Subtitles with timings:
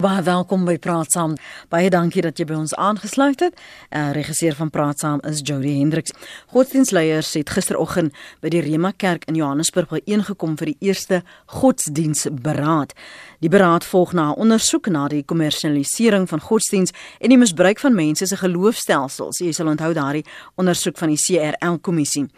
[0.00, 1.34] Baie welkom by Praat Saam.
[1.68, 3.58] Baie dankie dat jy by ons aangesluit het.
[3.92, 6.14] Uh, regisseur van Praat Saam is Jody Hendriks.
[6.54, 11.20] Godsdienstleiers het gisteroggend by die Rema Kerk in Johannesburg byeengekom vir die eerste
[11.52, 12.94] godsdienstberaad.
[13.44, 17.94] Die beraad volg na 'n ondersoek na die kommersialisering van godsdiens en die misbruik van
[17.94, 19.38] mense se geloofstelsels.
[19.38, 20.24] Jy sal onthou daardie
[20.56, 22.28] ondersoek van die CRL kommissie.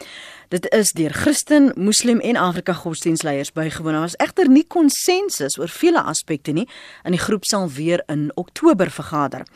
[0.53, 3.93] Dit is deur Christen, Moslem en Afrika godsdienstleiers bygewoon.
[3.93, 6.67] Daar was egter nie konsensus oor vele aspekte nie.
[7.09, 9.47] In die groep sal weer in Oktober vergader.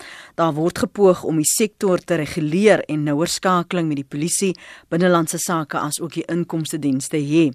[0.40, 4.54] Daar word gepoog om die sektor te reguleer en nouer skakeling met die polisie,
[4.88, 7.50] binnelandse sake as ook die inkomste dienste hê.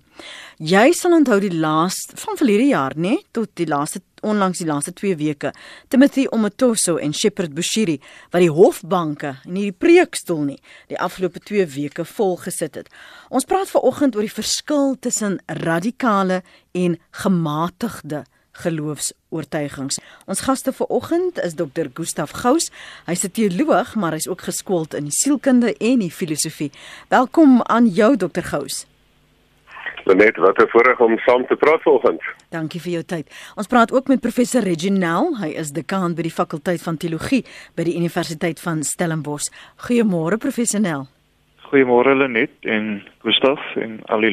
[0.62, 4.94] Jy sal onthou die laaste van verlede jaar, nê, tot die laaste onlangs die laaste
[4.94, 5.54] 2 weke
[5.88, 8.00] Timothy Omatoso en Shepherd Bushiri
[8.32, 10.60] wat die hofbanke en nie die preekstoel nie
[10.92, 12.92] die afgelope 2 weke vol gesit het.
[13.30, 16.42] Ons praat veraloggend oor die verskil tussen radikale
[16.78, 18.24] en gematigde
[18.62, 20.00] geloofs-oortuigings.
[20.26, 21.88] Ons gaste vanoggend is Dr.
[21.94, 22.70] Gustaf Gous.
[23.08, 26.72] Hy's 'n teoloog, maar hy's ook geskoold in die sielkunde en die filosofie.
[27.08, 28.44] Welkom aan jou Dr.
[28.44, 28.91] Gous.
[30.06, 32.22] Net wat 'n voorreg om saam te praat vanoggend.
[32.50, 33.28] Dankie vir jou tyd.
[33.56, 35.38] Ons praat ook met professor Reginel.
[35.38, 39.50] Hy is dekaan by die fakulteit van teologie by die Universiteit van Stellenbosch.
[39.78, 41.08] Goeiemôre professor Nel.
[41.72, 44.32] Goeiemôre Lenet en Gustaf en al die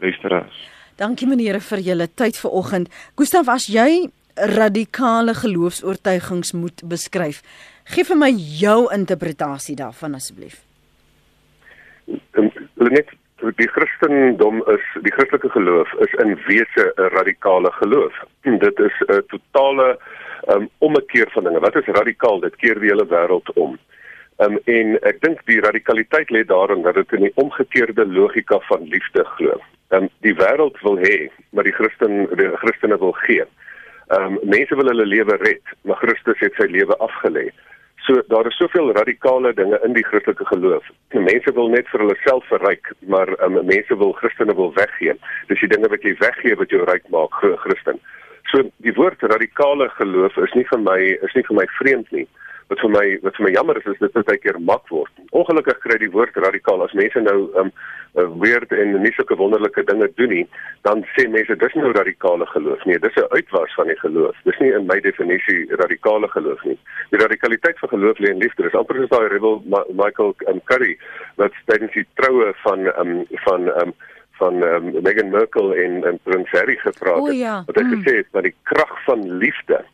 [0.00, 0.70] luisteraars.
[0.96, 2.88] Dankie meneere vir julle tyd vanoggend.
[3.16, 7.42] Gustaf, as jy radikale geloofs-oortuigings moet beskryf,
[7.84, 10.60] gee vir my jou interpretasie daarvan asseblief.
[12.74, 13.14] Lenet,
[13.56, 18.14] die Christendom is die Christelike geloof is in wese 'n radikale geloof.
[18.42, 19.98] Dit is 'n totale
[20.48, 21.60] um, ommekeer van dinge.
[21.60, 22.40] Wat is radikaal?
[22.40, 23.78] Dit keer die hele wêreld om.
[24.38, 28.82] Um, en ek dink die radikaliteit lê daarin dat dit in die omgekeerde logika van
[28.88, 29.60] liefde glo.
[29.88, 33.44] Um, die wêreld wil hê, maar die Christen die Christene wil gee.
[34.08, 37.50] Um, mense wil hulle lewe red, maar Christus het sy lewe afgelê.
[38.06, 40.86] So daar is soveel radikale dinge in die Christelike geloof.
[41.12, 45.14] Mense wil net vir hulle self verryk, maar um, mense wil Christene wil weggee.
[45.52, 48.00] Dis die dinge wat jy weggee wat jou ryk maak, Christen.
[48.50, 52.26] So die woord radikale geloof is nie vir my is nie vir my vreemd nie
[52.70, 55.24] wat vir my wat vir my jammer is is dit baie keer mak word.
[55.36, 57.72] Ongelukkig kry die woord radikaal as mense nou um
[58.42, 60.44] weird en nie sulke wonderlike dinge doen nie,
[60.86, 62.82] dan sê mense dis nou radikale geloof.
[62.86, 64.36] Nee, dis 'n uitwas van die geloof.
[64.44, 66.78] Dis nie in my definisie radikale geloof nie.
[67.10, 68.62] Die radikaliteit van geloof lê in liefde.
[68.62, 70.98] Dis amper soos daai rebel Ma Michael um, Curry
[71.36, 73.94] wat tydens die troue van um van um
[74.40, 77.36] van um, Meghan Markle en en Prins Harry gepraat het.
[77.36, 77.62] Ja.
[77.66, 77.94] Wat hy mm.
[77.94, 79.84] gesê het dat die krag van liefde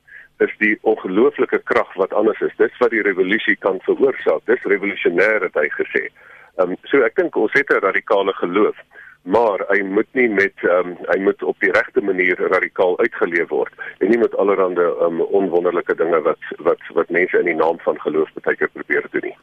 [0.44, 2.52] is die ongelooflike krag wat anders is.
[2.56, 4.44] Dis wat die revolusie kan veroorsaak.
[4.50, 6.08] Dis revolusionêr het hy gesê.
[6.56, 8.76] Ehm um, so ek dink ons het 'n radikale geloof,
[9.22, 13.48] maar hy moet nie met ehm um, hy moet op die regte manier radikaal uitgeleef
[13.48, 17.60] word en nie met allerlei ehm um, onwonderlike dinge wat wat wat mense in die
[17.62, 19.36] naam van geloof baie keer probeer doen nie.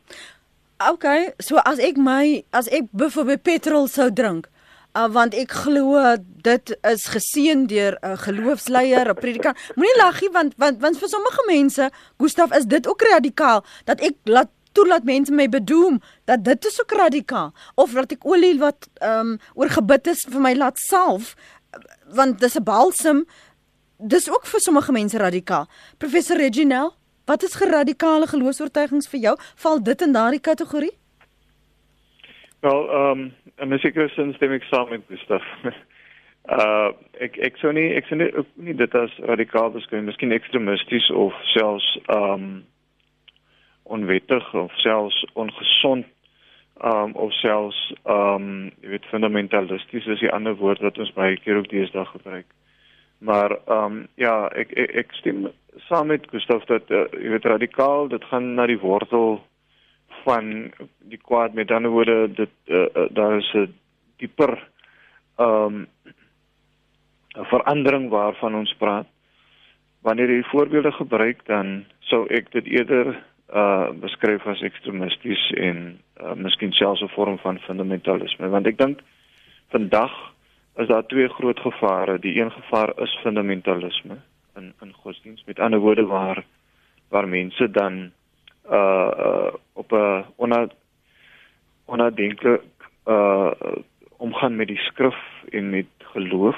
[0.90, 1.06] OK,
[1.40, 4.50] so as ek my as ek byvoorbeeld petrol sou drink
[4.94, 5.98] Uh, want ek glo
[6.46, 9.58] dit is geseën deur 'n uh, geloofsleier, 'n predikant.
[9.76, 14.16] Moenie laggie want want want vir sommige mense, Gustaf, is dit ook radikaal dat ek
[14.24, 18.88] laat toelaat mense my bedoem dat dit is ook radikaal of dat ek olie wat
[19.02, 21.36] ehm um, oor gebid is vir my laat salf
[22.14, 23.26] want dis 'n balsem.
[23.98, 25.68] Dis ook vir sommige mense radikaal.
[25.98, 26.94] Professor Reginel,
[27.26, 29.38] wat is geradikale geloofsvertuigings vir jou?
[29.56, 31.03] Val dit in daardie kategorie?
[32.64, 35.44] Wel, ehm um, en as ek gesien stem ek saam met Gustaf.
[36.58, 36.94] uh
[37.26, 41.36] ek ek sou nie ek sou nie, nie dit as radikaal beskryf, miskien ekstremisties of
[41.52, 42.48] selfs ehm um,
[43.98, 50.32] onwettig of selfs ongesond ehm um, of selfs ehm um, jy weet fundamentalisties is die
[50.32, 52.48] ander woord wat ons baie keer ook deesdae gebruik.
[53.20, 55.50] Maar ehm um, ja, ek, ek ek stem
[55.92, 59.42] saam met Gustaf dat uh, jy weet radikaal, dit gaan na die wortel
[60.24, 63.74] van die kwaad met ander woorde dit uh, uh, daar is 'n
[64.18, 64.70] dieper
[65.38, 65.88] ehm um,
[67.34, 69.08] verandering waarvan ons praat.
[70.02, 73.24] Wanneer jy voorbeelde gebruik dan sou ek dit eerder
[73.54, 79.02] uh beskryf as ekstremisties en uh, miskien selfs 'n vorm van fundamentalisme want ek dink
[79.70, 80.34] vandag
[80.76, 82.20] is daar twee groot gevare.
[82.20, 84.18] Die een gevaar is fundamentalisme
[84.56, 85.46] in in godsdienst.
[85.46, 86.44] Met ander woorde waar
[87.10, 88.12] waar mense dan
[88.72, 89.54] uh, uh
[89.84, 90.68] op 'n ona
[91.86, 92.62] onadenklik
[93.06, 93.52] uh
[94.18, 95.18] omgaan met die skrif
[95.52, 96.58] en met geloof.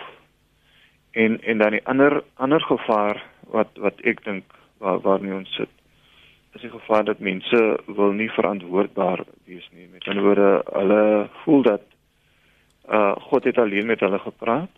[1.12, 4.44] En en dan die ander ander gevaar wat wat ek dink
[4.77, 5.69] waar waarmee ons sit
[6.56, 9.89] is die gevaar dat mense wil nie verantwoordbaar wees nie.
[9.92, 11.81] Met ander woorde hulle voel dat
[12.89, 14.72] uh God het alleen met hulle gepraat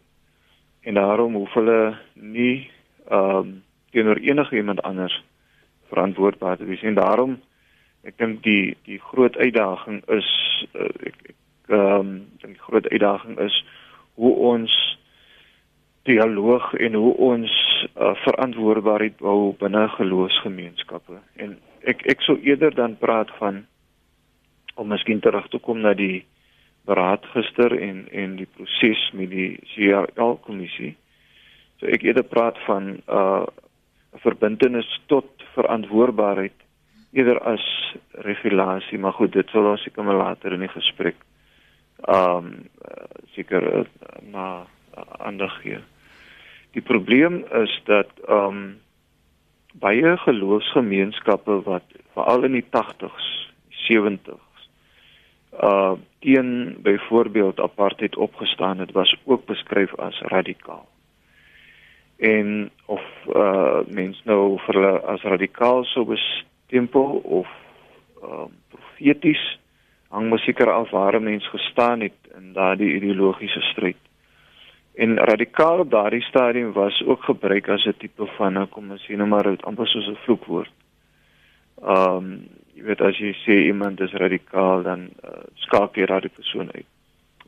[0.82, 2.70] en daarom hoef hulle nie
[3.10, 5.24] ehm um, teenoor enige iemand anders
[5.88, 6.82] verantwoordbaar te wees.
[6.82, 7.40] En daarom
[8.08, 10.30] ek dink die die groot uitdaging is
[10.74, 11.36] uh, ek ek
[11.68, 12.12] ehm um,
[12.42, 13.56] dink die groot uitdaging is
[14.16, 14.74] hoe ons
[16.08, 17.56] dialoog en hoe ons
[17.96, 21.58] uh, verantwoordbaarheid bou binne geloofsgemeenskappe en
[21.94, 23.66] ek ek sou eerder dan praat van
[24.78, 26.24] om miskien terug te kom na die
[26.88, 30.94] beraad gister en en die proses met die CRL kommissie.
[31.80, 33.46] So ek eerder praat van 'n uh,
[34.24, 36.56] verbintenis tot verantwoordbaarheid
[37.18, 37.66] eerder as
[38.28, 41.20] regulasie, maar goed, dit sal ons seker maar later in die gesprek
[42.06, 42.50] ehm um,
[43.34, 43.86] seker uh,
[44.32, 44.48] na
[44.98, 45.80] uh, ander gee.
[46.78, 48.68] Die probleem is dat ehm um,
[49.78, 53.26] baie geloofsgemeenskappe wat veral in die 80s,
[53.88, 54.46] 70s
[55.64, 60.88] uh teen byvoorbeeld apartheid opgestaan het was ook beskryf as radikaal.
[62.18, 63.02] En of
[63.34, 66.06] uh mens nou vir hulle as radikaal sou
[66.68, 67.48] bestempel of
[68.24, 69.60] um profeties
[70.10, 73.98] hang mos seker af waar 'n mens gestaan het in daardie ideologiese stryd.
[74.96, 79.06] En radikaal op daardie stadium was ook gebruik as 'n tipe van 'n kom ons
[79.06, 80.72] sê nou maar amper soos 'n vloekwoord.
[81.84, 86.70] Um jy weet as jy sê iemand is radikaal dan uh, skakel jy daardie persoon
[86.74, 86.86] uit.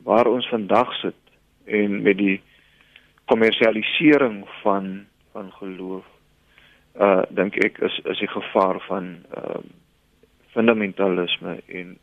[0.02, 1.14] Waar ons vandag sit
[1.64, 2.40] en met die
[3.24, 6.04] kommersialisering van van geloof
[6.98, 9.60] uh dink ek is is die gevaar van uh
[10.54, 11.98] fundamentalisme en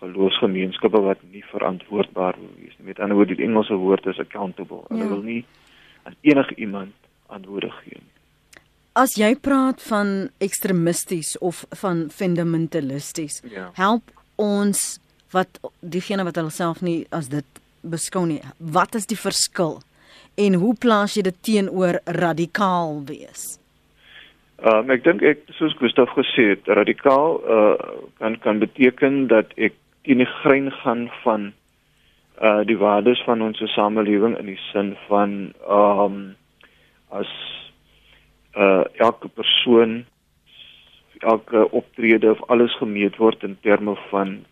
[0.00, 2.86] geloofsgemeenskappe wat nie verantwoordbaar wil wees nie.
[2.86, 4.84] Met ander woorde die Engelse woord is accountable.
[4.88, 5.08] Hulle ja.
[5.08, 5.44] wil nie
[6.04, 6.92] aan enige iemand
[7.26, 8.12] antwoorde gee nie.
[8.94, 13.70] As jy praat van ekstremisties of van fundamentalisties, ja.
[13.74, 15.00] help ons
[15.34, 18.40] wat diegene wat hulself nie as dit beskou nie.
[18.58, 19.80] Wat is die verskil?
[20.38, 23.56] En hoe plaas jy dit teenoor radikaal wees?
[24.62, 27.74] Um, ek dink ek soos Gustaf gesê het, radikaal uh
[28.22, 29.74] kan kan beteken dat ek
[30.06, 31.50] teen die grein gaan van
[32.38, 36.16] uh die waardes van ons samelewing in die sin van ehm um,
[37.10, 37.30] as
[38.54, 40.04] uh elke persoon
[41.18, 44.44] elke optrede of alles gemeet word in terme van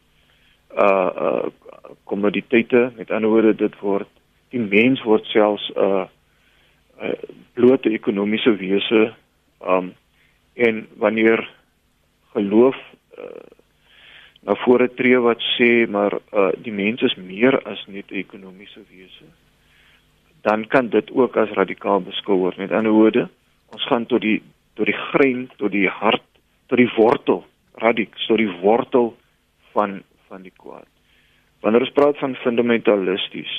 [0.75, 1.46] uh uh
[2.05, 4.10] kommoditeite met ander woorde dit word
[4.50, 6.06] die mens word selfs 'n uh,
[7.02, 7.16] uh
[7.55, 9.14] blote ekonomiese wese
[9.66, 9.92] um
[10.54, 11.48] en wanneer
[12.32, 12.76] geloof
[13.18, 13.24] uh,
[14.42, 18.82] na vore tree wat sê maar uh die mens is meer as net 'n ekonomiese
[18.90, 19.28] wese
[20.42, 23.28] dan kan dit ook as radikaal beskou word met ander woorde
[23.72, 24.42] ons gaan tot die
[24.74, 26.24] tot die grein, tot die hart,
[26.70, 27.42] tot die wortel,
[27.80, 29.12] radik, tot die wortel
[29.76, 30.00] van
[30.30, 30.88] van die kwaad.
[31.60, 33.50] Wanneer ons praat van fundamentalisties,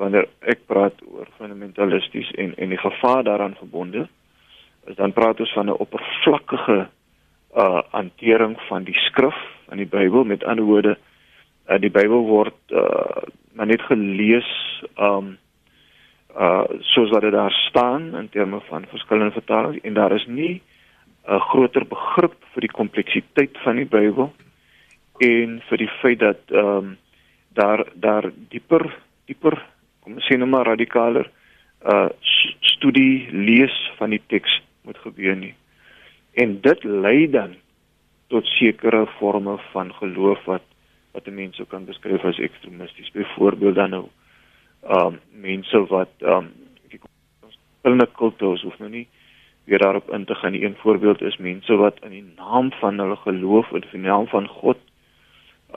[0.00, 4.06] wanneer ek praat oor fundamentalisties en en die gevaar daaraan verbonde,
[4.96, 6.88] dan praat ons van 'n oppervlakkige
[7.56, 9.36] uh hantering van die skrif
[9.68, 10.24] van die Bybel.
[10.24, 10.98] Met ander woorde
[11.68, 14.48] uh, die Bybel word uh maar net gelees
[14.96, 15.38] um
[16.36, 19.80] uh soos wat dit daar staan in terme van verskillende vertalings.
[19.82, 20.62] En daar is nie
[21.28, 24.32] 'n groter begrip vir die kompleksiteit van die Bybel
[25.18, 26.96] en vir die feit dat ehm um,
[27.52, 28.86] daar daar dieper
[29.26, 29.56] dieper
[30.00, 31.30] kom ons sê nou maar radikaler
[31.84, 32.08] uh
[32.60, 35.54] studie lees van die teks moet gebeur nie.
[36.32, 37.56] En dit lei dan
[38.32, 40.64] tot sekere forme van geloof wat
[41.16, 43.10] wat mense kan beskryf as ekstremisties.
[43.12, 44.06] Byvoorbeeld dan nou
[44.98, 46.50] um mense wat um
[47.86, 49.06] hulle kultuur hoef nou nie
[49.68, 50.54] weer daarop in te gaan.
[50.54, 54.26] Een voorbeeld is mense wat in die naam van hulle geloof en in die naam
[54.26, 54.78] van God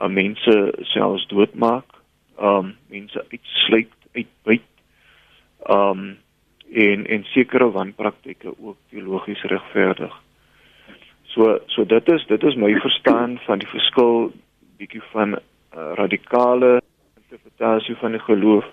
[0.00, 1.98] uh, mense selfs doodmaak,
[2.40, 4.68] um mense uitsluit, uitbuit.
[5.68, 6.16] Um
[6.72, 10.14] en en sekere wanpraktyke ook teologies regverdig.
[11.32, 14.32] So so dit is dit is my verstaan van die verskil
[14.80, 15.40] bietjie van uh,
[15.94, 16.80] radikale
[17.16, 18.64] interpretasie van die geloof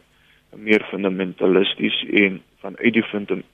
[0.56, 3.06] meer fundamentalisties en vanuit die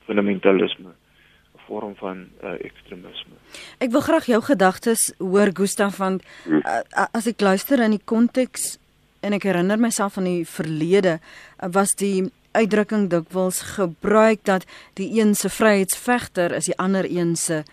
[0.06, 3.36] fundamentalisme 'n vorm van uh, ekstremisme.
[3.78, 8.78] Ek wil graag jou gedagtes hoor Gustaf van uh, as ek luister in die konteks
[9.22, 14.66] en ek herinner myself aan die verlede uh, was die uitdrukking dikwels gebruik dat
[15.00, 17.64] die een se vryheidsvegter is die ander een se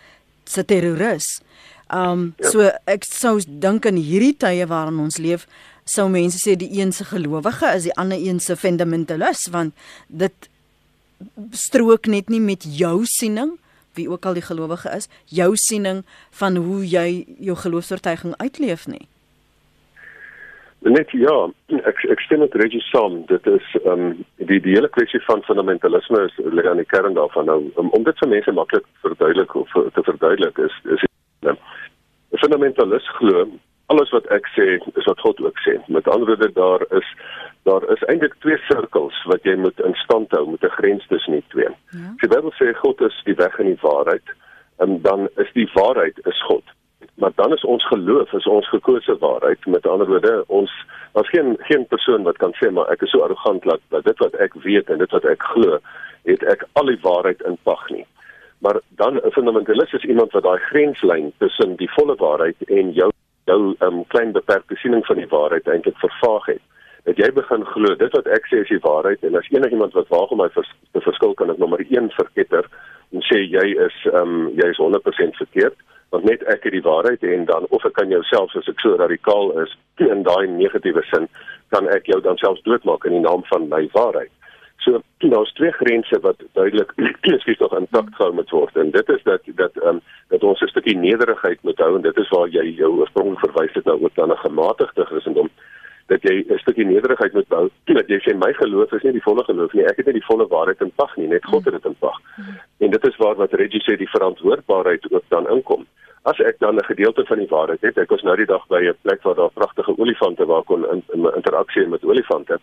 [0.45, 1.41] se terroris.
[1.93, 2.51] Um ja.
[2.51, 5.47] so ek sou dink in hierdie tye waarin ons leef
[5.85, 9.75] sou mense sê die een se gelowige is die ander een se fundamentalis want
[10.07, 10.49] dit
[11.51, 13.59] strook net nie met jou siening
[13.95, 19.07] wie ook al die gelowige is jou siening van hoe jy jou geloofsvertuiging uitleef nie
[20.83, 21.35] Net ja,
[21.87, 23.21] ek ek stem met Reggie saam.
[23.31, 27.15] Dit is ehm um, die die hele kwessie van fundamentalisme is lê aan die kern
[27.15, 27.47] daarvan.
[27.47, 31.05] Nou om, om dit vir mense maklik verduidelik of te verduidelik is is
[31.47, 31.59] 'n
[32.43, 33.47] fundamentalis glo
[33.93, 34.67] alles wat ek sê
[34.99, 35.79] is wat God ook sê.
[35.87, 37.09] Met ander woorde daar is
[37.63, 41.33] daar is eintlik twee sirkels wat jy moet in stand hou met 'n grens tussen
[41.39, 41.71] die twee.
[41.91, 42.15] Ja.
[42.23, 44.27] Die Bybel sê God is die weg en die waarheid
[44.79, 46.65] en dan is die waarheid is God
[47.15, 49.67] maar dan is ons geloof is ons gekose waarheid.
[49.67, 50.73] Met ander woorde ons
[51.13, 54.19] daar's geen geen persoon wat kan sê maar ek is so arrogant dat, dat dit
[54.19, 55.79] wat ek weet en dit wat ek glo
[56.25, 58.07] het ek al die waarheid in pag nie.
[58.59, 63.11] Maar dan 'n fundamentalis is iemand wat daai grenslyn tussen die volle waarheid en jou
[63.45, 66.63] jou um, klein beperkte siening van die waarheid eintlik vervaag het.
[67.05, 70.09] Dat jy begin glo dit wat ek sê is die waarheid en as enigiemand wat
[70.09, 72.69] waag om my vers, te verskil kan ek nommer 1 verketter
[73.13, 75.77] en sê jy is um, jy is 100% verkeerd
[76.13, 78.97] want net ek het die waarheid en dan of ek kan jouself as ek so
[79.01, 81.29] radikaal is in daai negatiewe sin
[81.73, 84.33] kan ek jou dan selfs doodmaak in die naam van my waarheid.
[84.85, 86.93] So daar's twee grense wat duidelik
[87.23, 90.01] skielik nog intak gehou moet word en dit is dat dat ehm um,
[90.35, 93.75] dat ons 'n stukkie nederigheid moet hou en dit is waar jy jou oorsprong verwys
[93.79, 95.49] het nou ook dan 'n gematigde Christendom
[96.13, 97.65] dat jy 'n stukkie nederigheid moet bou
[97.99, 100.29] dat jy sê my geloof is nie die volle geloof nie ek het nie die
[100.31, 102.19] volle waarheid in pag nie net God het dit in pag.
[102.85, 105.87] En dit is waar wat Reggie sê die verantwoordbaarheid ook dan inkom.
[106.23, 108.81] As ek dan 'n gedeelte van die waarheid het ek was nou die dag by
[108.83, 112.59] 'n plek waar daar pragtige olifante waar kon in, in interaksie met olifante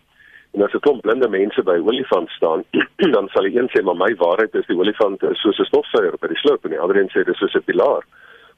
[0.54, 2.64] en as 'n klomp blinde mense by olifant staan
[3.16, 6.16] dan sal die een sê maar my waarheid is die olifant is soos 'n stofsuier
[6.22, 8.04] by die sloop en die ander een sê dis soos 'n pilaar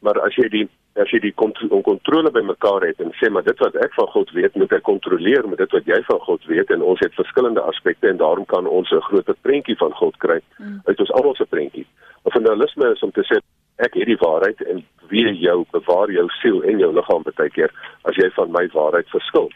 [0.01, 0.67] maar as jy die
[0.99, 4.31] as jy die kontrole by mekaar het en sê maar dit wat ek van God
[4.35, 7.63] weet moet ek kontroleer met dit wat jy van God weet en ons het verskillende
[7.63, 10.81] aspekte en daarom kan ons 'n groter prentjie van God kry mm.
[10.85, 11.87] uit ons almal se prentjie.
[12.23, 13.39] Of fundamentalisme is om te sê
[13.77, 17.71] ek het die waarheid en wie jou bewaar jou siel en jou liggaam baie keer
[18.03, 19.49] as jy van my waarheid verskil.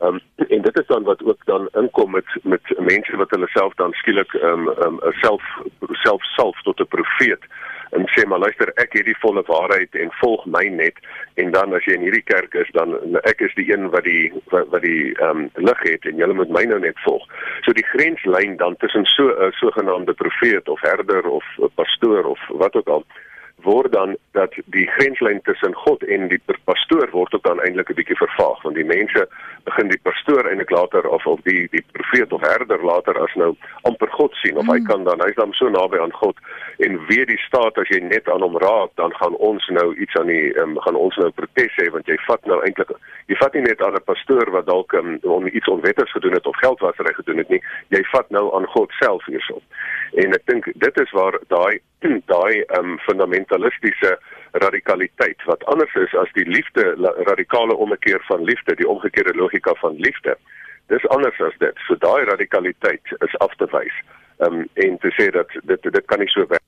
[0.00, 3.48] Ehm um, en dit is dan wat ook dan inkom met met mense wat hulle
[3.48, 5.42] self dan skielik ehm um, um, self
[6.04, 7.42] self self tot 'n profeet
[7.90, 10.98] en sê maar luister ek het die volle waarheid en volg my net
[11.42, 14.32] en dan as jy in hierdie kerk is dan ek is die een wat die
[14.52, 17.24] wat, wat die ehm um, lig het en julle moet my nou net volg.
[17.64, 22.76] So die grenslyn dan tussen so 'n sogenaamde profeet of herder of pastoor of wat
[22.76, 23.04] ook al
[23.62, 27.94] word dan dat die grenslyn tussen God en die pastoor word ook dan eintlik 'n
[27.94, 29.28] bietjie vervaag want die mense
[29.64, 33.56] begin die pastoor eintlik later of of die die profeet of herder later as nou
[33.82, 34.72] amper God sien of mm.
[34.72, 36.36] hy kan dan hy's dan so naby aan God
[36.78, 40.16] en weet die staat as jy net aan hom raak dan gaan ons nou iets
[40.16, 42.94] aan die um, gaan ons nou protes hê want jy vat nou eintlik
[43.26, 46.46] jy vat nie net aan 'n pastoor wat dalk um, om iets onwettigs gedoen het
[46.46, 49.60] of geldwasery gedoen het nie jy vat nou aan God self hierso
[50.14, 51.80] en ek dink dit is waar daai
[52.32, 54.18] daai um, fundamentalistiese
[54.52, 56.94] radikaliteit wat anders is as die liefde
[57.30, 60.36] radikale omkeer van liefde die omgekeerde logika van liefde
[60.88, 61.76] dis anders as dit.
[61.86, 63.96] So daai radikaliteit is af te wys.
[64.38, 66.64] Um, en te sê dat dit dit kan nie so werk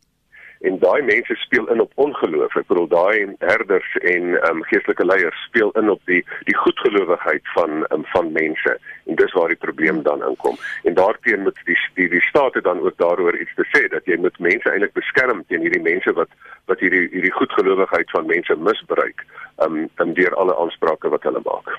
[0.60, 2.56] en daai mense speel in op ongeloof.
[2.56, 7.52] Ek bedoel daai herders en ehm um, geestelike leiers speel in op die die goedgelowigheid
[7.54, 8.76] van um, van mense
[9.06, 10.56] en dis waar die probleem dan inkom.
[10.84, 14.16] En daarteen moet die die, die staat dan ook daaroor iets te sê dat jy
[14.16, 16.28] moet mense eintlik beskerm teen hierdie mense wat
[16.72, 19.24] wat hierdie hierdie goedgelowigheid van mense misbruik
[19.64, 21.72] um, um deur alle aansprake wat hulle maak.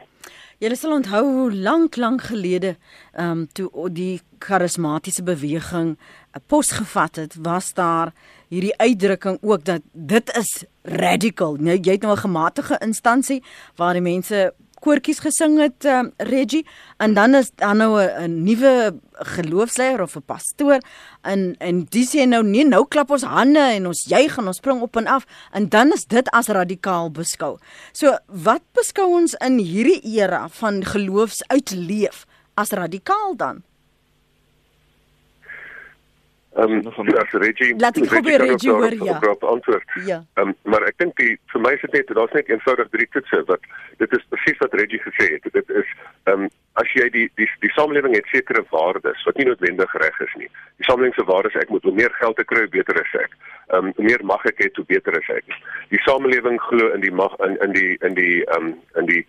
[0.61, 2.75] Julle sal onthou hoe lank lank gelede
[3.17, 5.97] ehm um, toe die karismatiese beweging
[6.37, 8.13] 'n pos gevat het, was daar
[8.47, 11.57] hierdie uitdrukking ook dat dit is radical.
[11.57, 13.43] Nou jy het nou 'n gematige instansie
[13.75, 16.65] waar die mense koortjies gesing het um, Reggie
[16.97, 20.79] en dan is dan nou 'n nuwe geloofsleier of 'n pastoor
[21.21, 24.57] en en dis sê nou nee nou klap ons hande en ons juig en ons
[24.57, 27.57] spring op en af en dan is dit as radikaal beskou.
[27.93, 33.63] So wat beskou ons in hierdie era van geloofsuitleef as radikaal dan?
[36.53, 37.79] Ehm um, ja, Reggie.
[37.79, 39.19] Laat ek probeer Reggie hoor ja.
[39.29, 39.91] Op antwoord.
[40.05, 40.23] Ja.
[40.33, 43.07] Ehm um, maar ek dink die vir my is dit net daar's net eenvoudig drie
[43.13, 43.69] toetse wat
[44.01, 45.47] dit is presies wat Reggie gesê het.
[45.53, 45.93] Dit is
[46.23, 46.49] ehm um,
[46.81, 50.49] as jy die die die samelewing het sekere waardes wat nie noodwendig reg is nie.
[50.83, 53.39] Die samelewing se waardes ek moet meer geld te kry, beter is ek.
[53.71, 55.55] Ehm um, meer mag ek hê, hoe beter is ek.
[55.95, 59.23] Die samelewing glo in die mag in in die in die ehm um, in die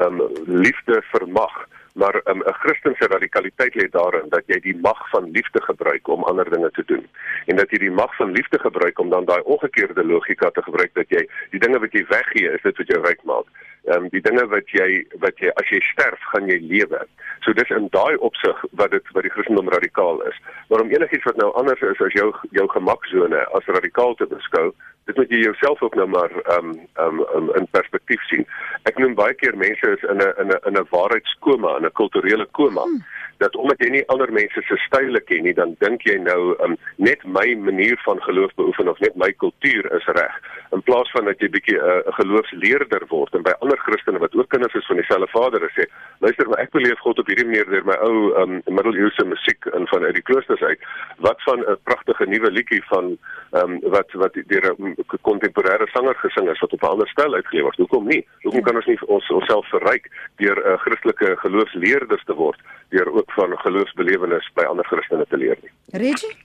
[0.00, 1.52] ehm um, liefde vir mag
[1.92, 6.24] maar 'n um, Christelike radikaliteit lê daarin dat jy die mag van liefde gebruik om
[6.24, 7.06] ander dinge te doen.
[7.46, 10.94] En dat jy die mag van liefde gebruik om dan daai omgekeerde logika te gebruik
[10.94, 13.46] dat jy die dinge wat jy weggee is dit wat jou ryk maak
[13.84, 17.00] ehm um, die dinge wat jy wat jy as jy sterf gaan jy lewe.
[17.42, 20.38] So dis in daai opsig wat dit wat die Christendom radikaal is.
[20.68, 24.70] Maar om enigiets wat nou anders is as jou jou gemaksone as radikaal te beskou,
[25.10, 28.46] dit moet jy jouself ook nou maar ehm um, ehm um, um, in perspektief sien.
[28.90, 31.98] Ek noem baie keer mense is in 'n in 'n in 'n waarheidskoma, in 'n
[31.98, 32.86] kulturele koma.
[32.86, 33.02] Hmm
[33.42, 36.76] dat omdat jy nie ander mense se style ken nie, dan dink jy nou um,
[37.02, 40.36] net my manier van geloof beoefen of net my kultuur is reg.
[40.76, 44.18] In plaas van dat jy bietjie uh, 'n uh, geloofsleerder word en by ander Christene
[44.18, 45.86] wat ook kinders is van dieselfde Vader sê,
[46.18, 49.86] luister maar ek beleef God op hierdie manier deur my ou um, middeleeuse musiek in
[49.86, 50.80] van uit die kloosters uit.
[51.18, 53.16] Wat van 'n pragtige nuwe liedjie van
[53.52, 57.62] um, wat wat deur 'n kontemporêre sanger gesing is wat op 'n ander styl uitgeleef
[57.62, 57.76] word.
[57.76, 58.26] Hoekom nie?
[58.42, 62.60] Hoekom kan ons nie ons onsself verryk deur 'n uh, Christelike geloofsleerders te word?
[62.92, 65.72] deur ook van geloofsbelewenis by ander Christene te leer nie.
[66.04, 66.36] Reggie?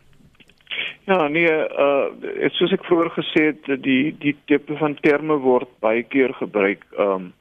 [1.07, 6.03] Ja, nee, uh soos ek vroeër gesê het, die die tipe van terme word baie
[6.03, 7.31] keer gebruik um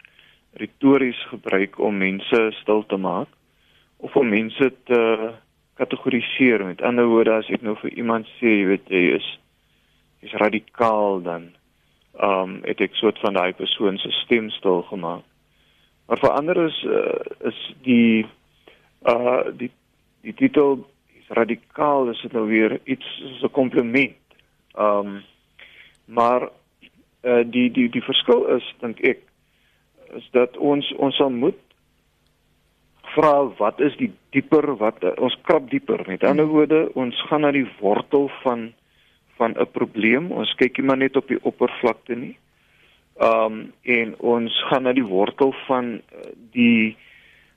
[0.57, 3.29] retories gebruik om mense stil te maak
[3.97, 5.01] of om mense te
[5.77, 6.65] kategoriseer.
[6.65, 9.29] Met ander woorde, as ek nou vir iemand sê, jy weet jy is
[10.25, 11.51] is radikaal dan
[12.23, 15.25] um het ek soort van daai persoon se stem stil gemaak.
[16.07, 18.27] Maar vir ander is uh, is die
[19.05, 19.71] uh die
[20.23, 20.87] die titel
[21.29, 23.07] radikaal is dit nou weer iets
[23.41, 24.17] so 'n kompliment.
[24.79, 25.23] Um
[26.05, 26.49] maar
[27.23, 29.19] uh die die die verskil is dink ek
[30.15, 31.59] is dat ons ons sal moet
[33.15, 36.05] vra wat is die dieper wat uh, ons krap dieper.
[36.07, 38.73] Met ander woorde ons gaan na die wortel van
[39.37, 40.31] van 'n probleem.
[40.33, 42.37] Ons kyk nie maar net op die oppervlakte nie.
[43.21, 46.97] Um en ons gaan na die wortel van uh, die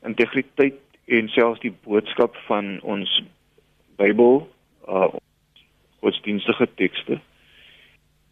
[0.04, 3.22] integriteit en selfs die boodskap van ons
[4.00, 4.48] Bybel,
[4.88, 5.10] uh
[6.00, 7.18] godsdienstige tekste.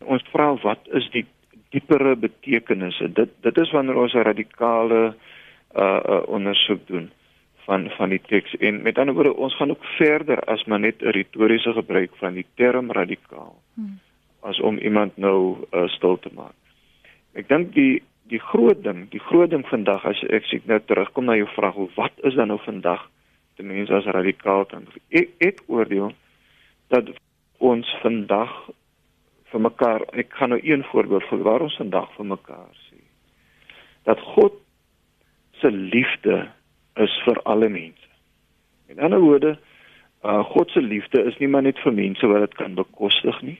[0.08, 1.26] Ons vra wat is die
[1.76, 3.10] diepere betekenisse?
[3.12, 7.12] Dit dit is wanneer ons 'n radikale uh, uh ondersoek doen
[7.68, 11.02] van van die teks en met ander woorde ons gaan ook verder as maar net
[11.02, 14.00] 'n retoriese gebruik van die term radikaal hmm.
[14.40, 16.56] as om iemand nou uh, stil te maak.
[17.34, 21.26] Ek dink die die groot ding, die groot ding vandag as ek sê nou terugkom
[21.26, 23.10] na jou vraag, wat is dan nou vandag
[23.58, 24.88] te mense as radikaal dan?
[25.10, 26.14] Ek ek oordeel
[26.94, 27.10] dat
[27.64, 28.54] ons vandag
[29.52, 33.00] vir mekaar, ek gaan nou een voorbeeld vir waar ons vandag vir mekaar sê.
[34.08, 34.60] Dat God
[35.62, 36.44] se liefde
[37.02, 38.12] is vir alle mense.
[38.92, 39.56] In ander woorde,
[40.24, 43.60] uh, God se liefde is nie maar net vir mense wat dit kan bekostig nie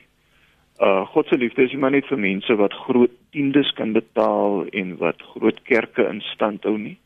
[0.80, 4.68] uh God se liefde is nie maar net vir mense wat groot tiendes kan betaal
[4.82, 6.98] en wat groot kerke in stand hou nie.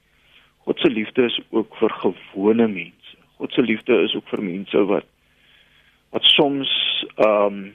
[0.71, 3.17] God se liefde is ook vir gewone mense.
[3.37, 5.07] God se liefde is ook vir mense wat
[6.15, 6.71] wat soms
[7.25, 7.73] um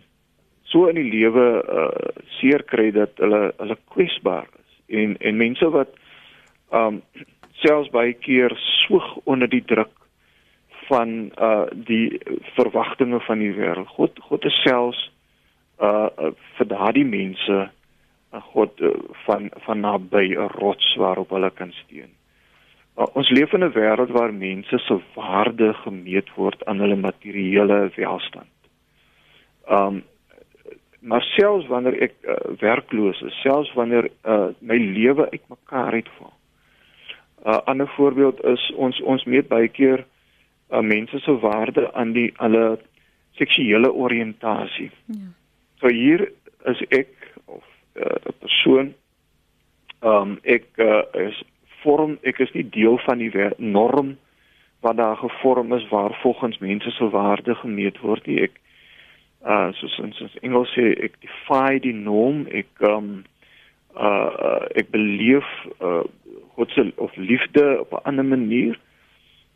[0.65, 1.45] so in die lewe
[1.81, 5.93] uh seer kry dat hulle hulle kwesbaar is en en mense wat
[6.81, 7.03] um
[7.61, 9.93] selfs baie keer soeg onder die druk
[10.89, 12.17] van uh die
[12.57, 13.93] verwagtinge van die wêreld.
[14.01, 15.11] God God is selfs
[15.85, 18.97] uh, uh vir daardie mense uh, God uh,
[19.29, 22.17] van van naby 'n rots waarop hulle kan steun.
[22.97, 28.53] Ons leef in 'n wêreld waar mense se waarde gemeet word aan hulle materiële welstand.
[29.69, 30.05] Um
[31.01, 36.33] maar selfs wanneer ek uh, werkloos is, selfs wanneer uh, my lewe uitmekaar uitval.
[37.45, 40.05] 'n uh, ander voorbeeld is ons ons meet baie keer
[40.71, 42.79] uh, mense se waarde aan die hulle
[43.39, 44.91] seksuele oriëntasie.
[45.07, 45.29] Ja.
[45.79, 46.33] So hier
[46.65, 47.13] is ek
[47.45, 48.95] of uh, 'n uh, persoon
[50.01, 51.43] ehm um, ek uh, is
[51.87, 53.31] vorm ek is nie deel van die
[53.63, 54.17] norm
[54.85, 58.43] wat daar gevorm is waar volgens mense se waarde gemeet word nie.
[58.49, 58.61] Ek
[59.47, 62.45] uh soos in soos Engels sê ek defy die norm.
[62.51, 63.25] Ek um,
[63.95, 65.49] uh ek beleef
[65.81, 66.05] uh
[66.57, 68.79] God se of liefde op 'n ander manier.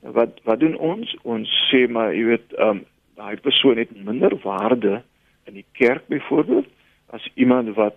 [0.01, 1.17] Wat wat doen ons?
[1.23, 2.85] Ons sê maar jy weet um,
[3.17, 5.03] daai persoon het minder waarde
[5.47, 6.67] in die kerk byvoorbeeld
[7.11, 7.97] as iemand wat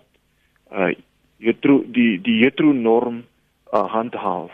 [0.72, 0.92] uh
[1.38, 3.24] hetero die die hetero norm
[3.72, 4.52] uh, handhaaf.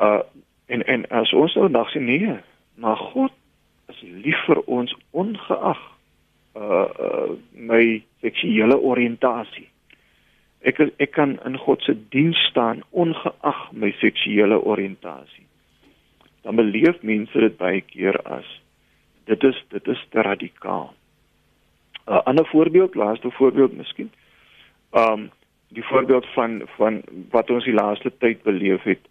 [0.00, 0.22] Uh
[0.66, 2.36] en en as ons nou dag sien nee,
[2.80, 3.32] maar God
[3.92, 5.82] is lief vir ons ongeag
[6.56, 9.68] uh, uh my seksuele oriëntasie.
[10.64, 15.46] Ek ek kan in God se diens staan ongeag my seksuele oriëntasie.
[16.42, 18.48] Dan beleef mense dit baie keer as
[19.28, 20.94] dit is dit is te radikaal.
[22.04, 24.12] 'n uh, ander voorbeeld, laaste voorbeeld miskien.
[24.92, 25.30] Um
[25.74, 29.02] die voorbeeld van van wat ons die laaste tyd beleef het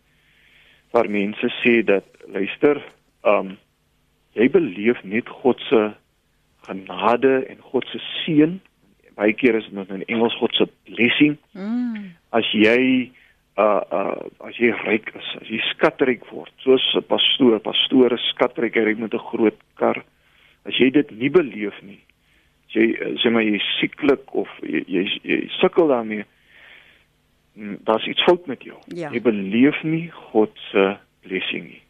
[0.93, 2.77] waar mense sê dat luister,
[3.25, 3.55] um
[4.37, 5.81] jy beleef net God se
[6.67, 8.59] genade en God se seën.
[9.17, 11.35] Baie keer is dit in Engels God se blessing.
[11.57, 12.13] Mm.
[12.33, 13.09] As jy
[13.61, 18.77] uh uh as jy ryk is, as jy skatryk word, soos 'n pastoor, pastore skatryk
[18.77, 20.03] ry met 'n groot kar.
[20.65, 22.01] As jy dit nie beleef nie,
[22.69, 22.85] as jy
[23.21, 26.25] sê maar jy sieklik of jy jy, jy sukkel daarmee,
[27.53, 28.77] daar's iets fout met jou.
[28.87, 29.11] Ja.
[29.11, 31.81] Jy beleef nie God se blessing nie.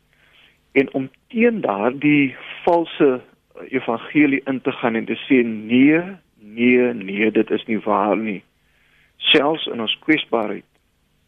[0.72, 3.22] En om teen daardie valse
[3.70, 6.02] evangelie in te gaan en te sê nee,
[6.40, 8.42] nee, nee, dit is nie waar nie.
[9.18, 10.66] Selfs in ons kwesbaarheid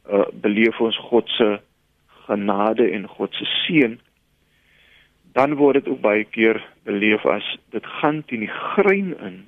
[0.09, 1.59] uh, beleef ons God se
[2.25, 3.99] genade en God se seën
[5.35, 7.45] dan word dit ook baie keer beleef as
[7.75, 9.41] dit gaan teen die grein in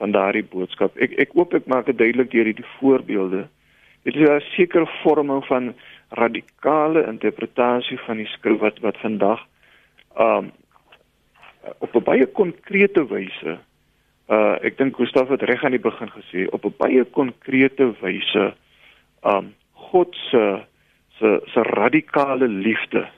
[0.00, 0.96] van daardie boodskap.
[0.96, 3.42] Ek ek hoop ek maak dit duidelik deur hierdie voorbeelde.
[4.02, 5.74] Dit is 'n sekere vorming van
[6.08, 9.40] radikale interpretasie van die skrif wat wat vandag
[10.18, 10.50] um
[11.78, 13.58] op 'n baie konkrete wyse
[14.28, 18.54] uh ek dink Gustaf het reg aan die begin gesê op 'n baie konkrete wyse
[19.22, 20.62] um God se
[21.18, 23.08] se se radikale liefde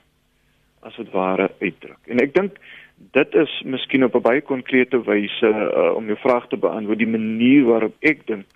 [0.82, 1.98] as dit ware uitdruk.
[2.06, 2.58] En ek dink
[2.96, 7.14] dit is miskien op 'n baie konkrete wyse uh, om jou vraag te beantwoord die
[7.16, 8.46] manier waarop ek dink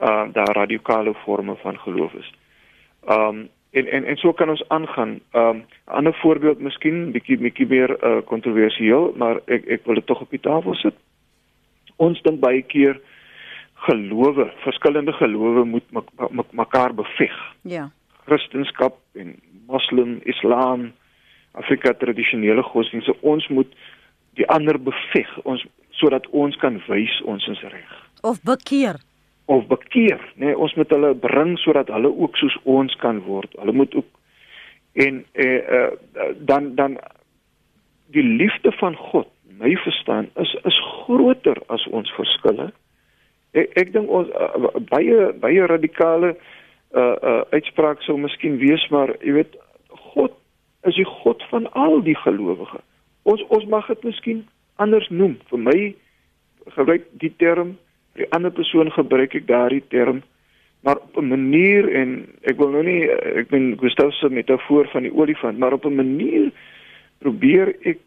[0.00, 2.32] uh daar radikale forme van geloof is.
[3.08, 5.20] Um en en en so kan ons aangaan.
[5.32, 10.06] Um 'n ander voorbeeld miskien bietjie bietjie meer uh kontroversieel, maar ek ek wil dit
[10.06, 10.94] tog op die tafel sit.
[11.96, 13.00] Ons dink baie keer
[13.74, 15.64] gelowe, verskillende gelowe
[16.30, 17.54] moet mekaar beveg.
[17.62, 17.90] Ja.
[18.24, 20.92] Christendom en Moslem, Islam,
[21.52, 23.74] Afrika tradisionele godsdienste, ons moet
[24.38, 25.64] die ander beveg, ons
[25.98, 27.94] sodat ons kan wys ons is reg.
[28.22, 29.00] Of bekeer.
[29.48, 33.54] Of bekeer, nee, ons moet hulle bring sodat hulle ook soos ons kan word.
[33.56, 34.10] Hulle moet ook
[34.98, 35.88] en eh uh,
[36.38, 36.98] dan dan
[38.12, 39.28] die liefde van God,
[39.60, 42.72] my verstaan, is is groter as ons verskille
[43.56, 46.34] ek ek dink ons uh, baie baie radikale
[46.96, 49.56] uh uh uitspraak sou miskien wees maar jy weet
[50.12, 50.36] God
[50.88, 52.84] is die God van al die gelowiges.
[53.28, 54.44] Ons ons mag dit miskien
[54.76, 55.36] anders noem.
[55.50, 55.78] Vir my
[56.76, 57.74] gebruik die term,
[58.18, 60.22] die ander persoon gebruik ek daardie term
[60.80, 65.02] maar op 'n manier en ek wil nou nie ek ben Gustav se metafoor van
[65.02, 66.50] die olifant, maar op 'n manier
[67.18, 67.98] probeer ek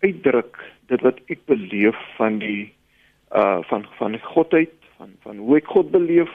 [0.00, 2.72] uitdruk dit wat ek beleef van die
[3.32, 6.30] uh van van godheid van van hoe ek God beleef.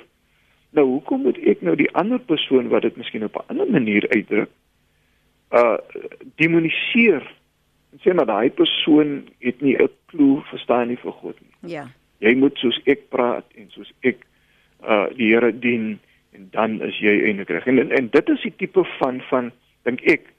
[0.70, 4.10] Nou hoekom moet ek nou die ander persoon wat dit miskien op 'n ander manier
[4.10, 4.50] uitdruk
[5.52, 5.78] uh
[6.36, 7.34] demoniseer
[7.92, 11.72] en sê maar daai persoon het nie 'n klou verstaan nie vir God nie.
[11.72, 11.88] Ja.
[12.24, 14.24] Jy moet soos ek praat en soos ek
[14.84, 15.98] uh die Here dien
[16.34, 17.68] en dan is jy eintlik reg.
[17.70, 19.52] En, en dit is die tipe van van
[19.88, 20.32] dink ek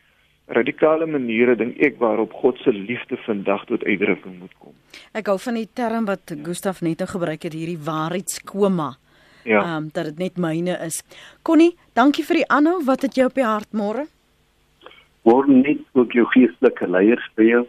[0.53, 4.75] radikale maniere dink ek waarop God se liefde vandag tot uitdrukking moet kom.
[5.16, 8.94] Ek hou van die term wat Gustaf net nou gebruik het hierdie waarheidskoma.
[9.44, 9.61] Ja.
[9.61, 11.03] Ehm um, dat dit net myne is.
[11.42, 12.79] Connie, dankie vir die aanhou.
[12.85, 14.07] Wat het jou op die hart môre?
[15.25, 17.68] Word net ook jou geestelike leiers speel.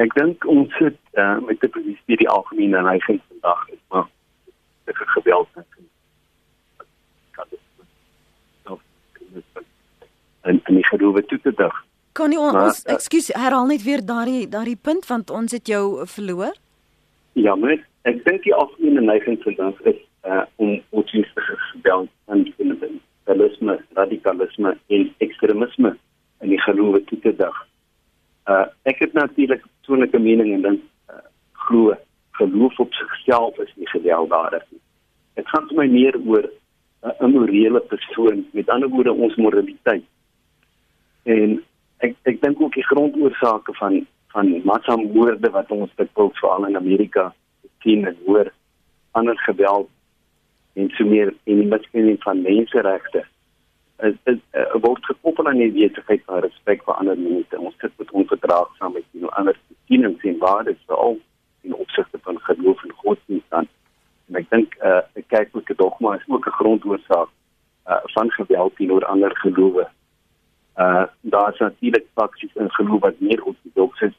[0.00, 4.08] Ek dink ons sit uh, met 'n posisie die algemene neiging vandag is maar
[4.84, 5.66] dit is geweld en
[10.40, 11.84] en en die gedoe toe te dig.
[12.12, 15.66] Kan nie ons maar, eh, ekskuus herhaal net weer daardie daardie punt want ons het
[15.66, 16.54] jou verloor?
[17.32, 23.80] Ja, maar ek dink die algemene neiging vandag is uh om oortwinstige gebeld aan fundamentalisme,
[23.94, 25.96] radikalisme en ekstremisme
[26.40, 27.66] in die geloof toe te dig.
[28.46, 29.64] Uh ek het natuurlik
[30.00, 31.16] persoonlike mening en dan uh,
[31.52, 31.94] glo
[32.30, 34.80] geloof op sigself is nie gewelddadig nie.
[35.34, 36.46] Dit gaan vir my meer oor
[37.02, 40.04] 'n uh, immorele persoon, met ander woorde ons moraliteit.
[41.24, 41.62] En
[41.98, 47.34] ek ek dink ook die grondoorsake van van massamoorde wat ons dikwels veral in Amerika
[47.82, 48.52] sien en hoor
[49.10, 49.88] ander geweld
[50.74, 53.24] en so meer en die miskenning van menseregte
[54.02, 57.58] is is uh, word gekoppel aan die wetenskap van respek vir ander mense.
[57.58, 59.56] Ons sit met onverdraagsaamheid teenoor ander
[59.90, 61.18] sienings en waardes veral
[61.66, 63.68] in opsigte van geloof en godsdienst dan.
[64.30, 67.30] En ek dink uh, 'n kerklike dogma is ook 'n grondoorsaak
[67.86, 69.88] uh, van geweld teenoor ander gelowe
[70.80, 74.16] uh daar is natuurlik faksies in geloof wat meer ortodoks is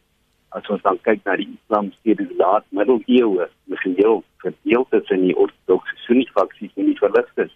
[0.50, 5.38] as ons dan kyk na die islam steeds laat middeleeue met heel verdeel tussen die
[5.38, 7.56] ortodokse sunni faksies en die verligtes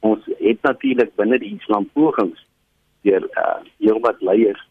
[0.00, 2.44] ons het natuurlik binne die islam pogings
[3.06, 4.66] deur uh heel wat leiers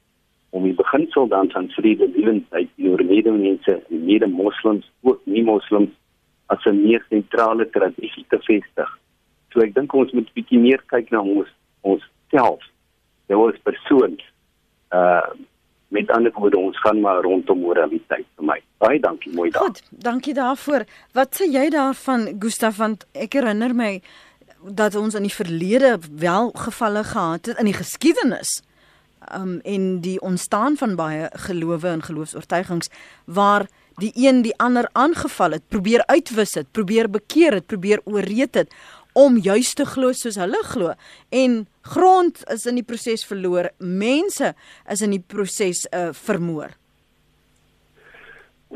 [0.50, 5.94] om die beginsel dan van vrede lewensheid teenoor medemense en mede-moslems ook nie moslems
[6.48, 8.98] as 'n meer sentrale tradisie te vestig
[9.54, 11.50] so ek dink ons moet bietjie meer kyk na ons
[11.82, 12.64] ons self
[13.28, 14.18] jou as persoon
[14.92, 15.30] uh
[15.90, 18.58] met ander woorde ons gaan maar rondom moraliteit vir my.
[18.78, 19.62] Baie dankie, mooi dag.
[19.62, 20.86] Goed, dankie daarvoor.
[21.18, 23.96] Wat sê jy daarvan Gustaf want ek herinner my
[24.76, 28.60] dat ons in die verlede wel gevalle gehad het in die geskiedenis
[29.36, 32.90] um en die ontstaan van baie gelowe en geloofs-oortuigings
[33.26, 33.68] waar
[34.00, 38.74] die een die ander aangeval het, probeer uitwis het, probeer bekeer het, probeer ooreed het
[39.14, 40.94] om juis te glo soos hulle glo
[41.30, 44.54] en grond is in die proses verloor, mense
[44.90, 46.76] is in die proses uh, vermoor.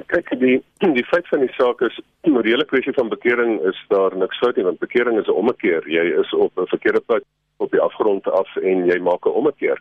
[0.10, 4.16] Kyk, die die feit van die saak is, die morele kwessie van bekering is daar
[4.18, 5.86] niks fout nie, want bekering is 'n ommekeer.
[5.88, 7.24] Jy is op 'n verkeerde pad
[7.58, 9.80] op die afgrond af en jy maak 'n ommekeer.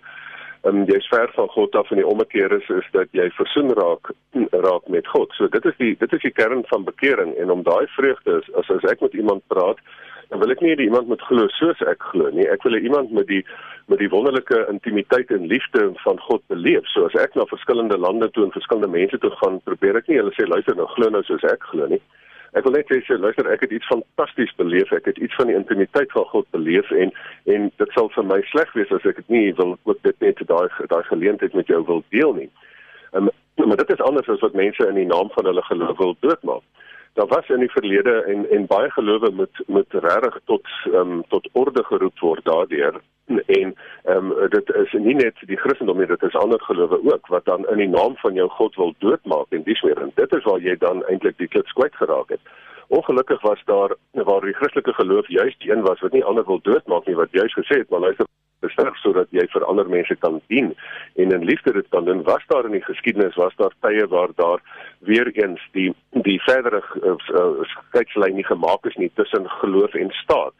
[0.68, 4.12] En jy's ver van God af en die ommekeer is is dat jy versoen raak
[4.50, 5.34] raak met God.
[5.34, 8.54] So dit is die dit is die kern van bekering en om daai vreugde is
[8.60, 9.82] as as ek met iemand praat
[10.32, 12.46] dan wil ek nie hê iemand moet glo soos ek glo nie.
[12.48, 13.42] Ek wil hê iemand met die
[13.90, 16.86] met die wonderlike intimiteit en liefde van God beleef.
[16.94, 20.20] So as ek na verskillende lande toe en verskillende mense toe gaan, probeer ek nie
[20.22, 22.00] hulle sê luister nou glo nou soos ek glo nie.
[22.52, 24.92] Ek wil net sê luister ek het iets fantasties beleef.
[24.92, 27.12] Ek het iets van die intimiteit van God beleef en
[27.54, 30.42] en dit sal vir my sleg wees as ek dit nie wil ook dit net
[30.50, 32.50] daai daai geleentheid met jou wil deel nie.
[33.12, 36.16] Um, maar dit is anders as wat mense in die naam van hulle geloof wil
[36.20, 36.64] doodmaak
[37.12, 41.24] daar was in die verlede en en baie gelowe moet moet regtig tot ehm um,
[41.28, 46.06] tot orde geroep word daardeur en ehm um, dit is nie net die Christendom nie
[46.06, 49.46] dit is ander gelowe ook wat dan in die naam van jou God wil doodmaak
[49.50, 52.40] en dis weer en dit is waar jy dan eintlik die klits kwyt geraak het.
[52.88, 56.60] Ongelukkig was daar waar die Christelike geloof juist die een was wat nie ander wil
[56.62, 58.26] doodmaak nie wat juist gesê het maar luister
[58.64, 60.72] besterf sodat jy vir ander mense kan dien
[61.22, 64.34] en in liefde dit kan doen was daar in die geskiedenis was daar tye waar
[64.36, 64.60] daar
[65.10, 65.90] weer eens die
[66.26, 70.54] die verdere uh, skeidslyn nie gemaak is nie tussen geloof en staat.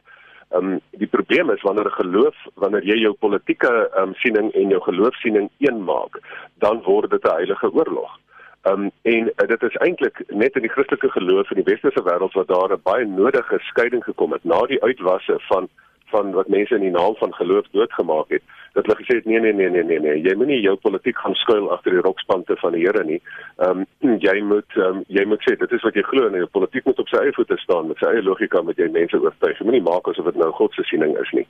[0.52, 4.74] Ehm um, die probleem is wanneer geloof wanneer jy jou politieke ehm um, siening en
[4.74, 6.18] jou geloofsiening een maak,
[6.64, 8.18] dan word dit 'n heilige oorlog.
[8.62, 12.02] Ehm um, en uh, dit is eintlik net in die Christelike geloof in die westerse
[12.08, 15.68] wêreld wat daar 'n baie nodige skeiding gekom het na die uitwasse van
[16.14, 19.40] van wat mense in die naam van geloof doodgemaak het dat hulle gesê het nee
[19.40, 22.72] nee nee nee nee nee jy moenie jou politiek gaan skuil agter die rokspante van
[22.76, 23.20] die Here nie.
[23.64, 26.48] Ehm um, jy moet um, jy moet sê dit is wat jy glo en jou
[26.56, 29.60] politiek moet op sy eie voete staan met sy eie logika met jy mense oortuig.
[29.60, 31.46] Jy moenie maak asof dit nou God se siening is nie.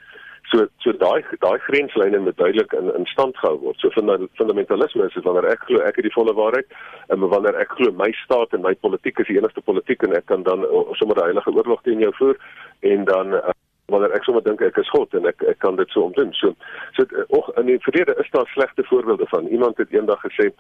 [0.51, 3.79] So so daai daai grenslyne moet duidelik in in stand gehou word.
[3.79, 6.75] So fundamentalisme is wanneer ek glo ek het die volle waarheid
[7.15, 10.27] en wanneer ek glo my staat en my politiek is die enigste politiek en ek
[10.27, 10.67] kan dan
[10.99, 12.37] sommer 'n heilige oorlog teen jou voer
[12.83, 13.55] en dan uh,
[13.93, 16.33] wanneer ek sommer dink ek is God en ek ek kan dit so omdoen.
[16.39, 16.55] So
[16.97, 19.47] so eh, och in die verlede is daar slegte voorbeelde van.
[19.47, 20.51] Iemand het eendag gesê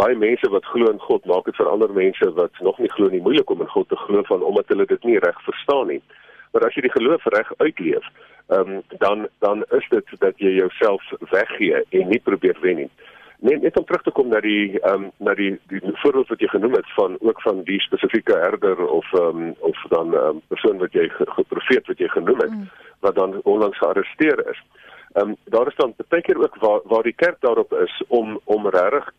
[0.00, 3.08] baie mense wat glo in God maak dit vir ander mense wat nog nie glo
[3.12, 6.02] nie moeilik om in God te glo van omdat hulle dit nie reg verstaan nie.
[6.52, 8.08] Maar as jy die geloof reg uitleef,
[8.52, 11.02] ehm um, dan dan is dit dat jy jouself
[11.32, 12.90] weggee en nie probeer wen nie.
[13.42, 16.42] Nee, net om terug te kom na die ehm um, na die die voorbeeld wat
[16.44, 20.14] jy genoem het van ook van die spesifieke herder of ehm um, of dan 'n
[20.14, 22.68] um, ehm, persoon wat jy geprofeet wat jy genoem het mm.
[23.00, 24.62] wat dan onlangs gearresteer is.
[25.12, 28.40] Ehm um, daar is dan baie keer ook waar waar die kerk daarop is om
[28.44, 29.12] om regtig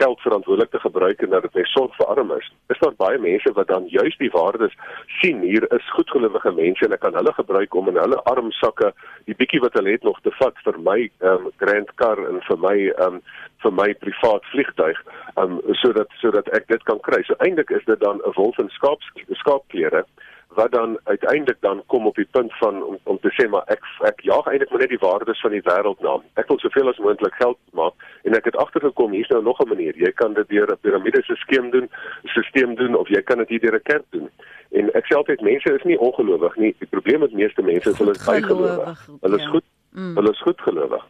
[0.00, 2.52] geld verantwoordelik te gebruik en dat dit net sorg vir armes.
[2.66, 4.74] Is daar baie mense wat dan juist die waardes
[5.20, 8.92] sien hier is goedgelowige mense en ek kan hulle gebruik om in hulle arm sakke
[9.24, 12.42] die bietjie wat hulle het nog te vat vir my ehm um, grand car en
[12.48, 13.22] vir my ehm um,
[13.62, 14.98] vir my privaat vliegtuig
[15.36, 17.22] ehm um, sodat sodat ek dit kan kry.
[17.22, 19.00] So eintlik is dit dan 'n wolf in skaap
[19.44, 20.04] skaapklere
[20.48, 23.82] wat dan uiteindelik dan kom op die punt van om, om te sê maar ek
[24.08, 26.16] ek jaag eintlik maar net die waardes van die wêreld na.
[26.40, 29.68] Ek wil soveel as moontlik geld maak en ek het agtergekom hier's nou nog 'n
[29.68, 29.96] manier.
[29.96, 31.90] Jy kan dit deur 'n piramidese skeem doen,
[32.24, 34.30] stelsel doen of jy kan dit hier deur 'n kerk doen.
[34.70, 36.74] En ek sê altyd mense is nie ongelowig nie.
[36.78, 39.08] Die probleem met meeste mense is hulle is baie gelowig.
[39.20, 39.48] Hulle is ja.
[39.48, 39.64] goed.
[39.90, 40.16] Mm.
[40.16, 41.04] Hulle is goed gelowig.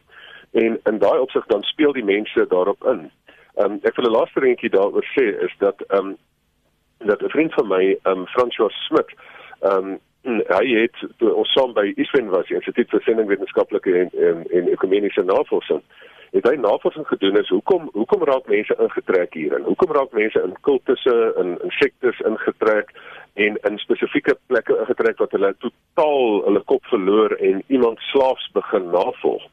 [0.51, 3.11] En in daai opsig dan speel die mense daarop in.
[3.55, 6.17] Ehm um, ek wil 'n laaste dingetjie daaroor sê is dat ehm um,
[6.97, 9.09] dat 'n vriend van my, ehm um, François Smit,
[9.59, 14.45] ehm um, hy het toe ons saam by ISWEN was, Instituut vir Sendingwetenskaplike en en,
[14.51, 15.81] en Ekumeniese Navorsing,
[16.31, 19.63] het hy navorsing gedoen is hoekom hoekom raak mense ingetrek hierin?
[19.63, 22.91] Hoekom raak mense in kultusse en in sektes ingetrek
[23.33, 28.89] en in spesifieke plekke ingetrek wat hulle totaal hulle kop verloor en iemand slaafs begin
[28.91, 29.45] navolg?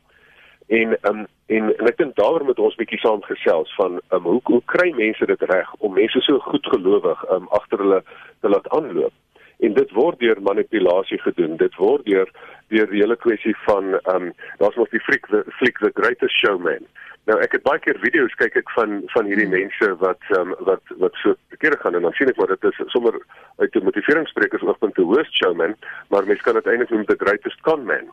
[0.67, 4.41] En um, en en ek dink daaroor moet ons bietjie saam gesels van um, hoe
[4.49, 8.01] hoe kry mense dit reg om mense so goed gelowig um, agter hulle
[8.41, 9.13] te laat aanloop?
[9.61, 11.57] En dit word deur manipulasie gedoen.
[11.61, 12.33] Dit word deur
[12.73, 16.41] deur die hele kwessie van ehm um, daar's mos die fliek the fliek the greatest
[16.41, 16.89] showman.
[17.29, 19.59] Nou ek het baie keer video's kyk ek van van hierdie hmm.
[19.61, 22.71] mense wat ehm um, wat wat so verkeerde gaan en dan sien ek maar dit
[22.73, 23.21] is sommer
[23.61, 25.77] uit 'n motiveringspreekers oogpunt the worst showman,
[26.09, 28.09] maar mense kan dit eintlik noem the greatest con man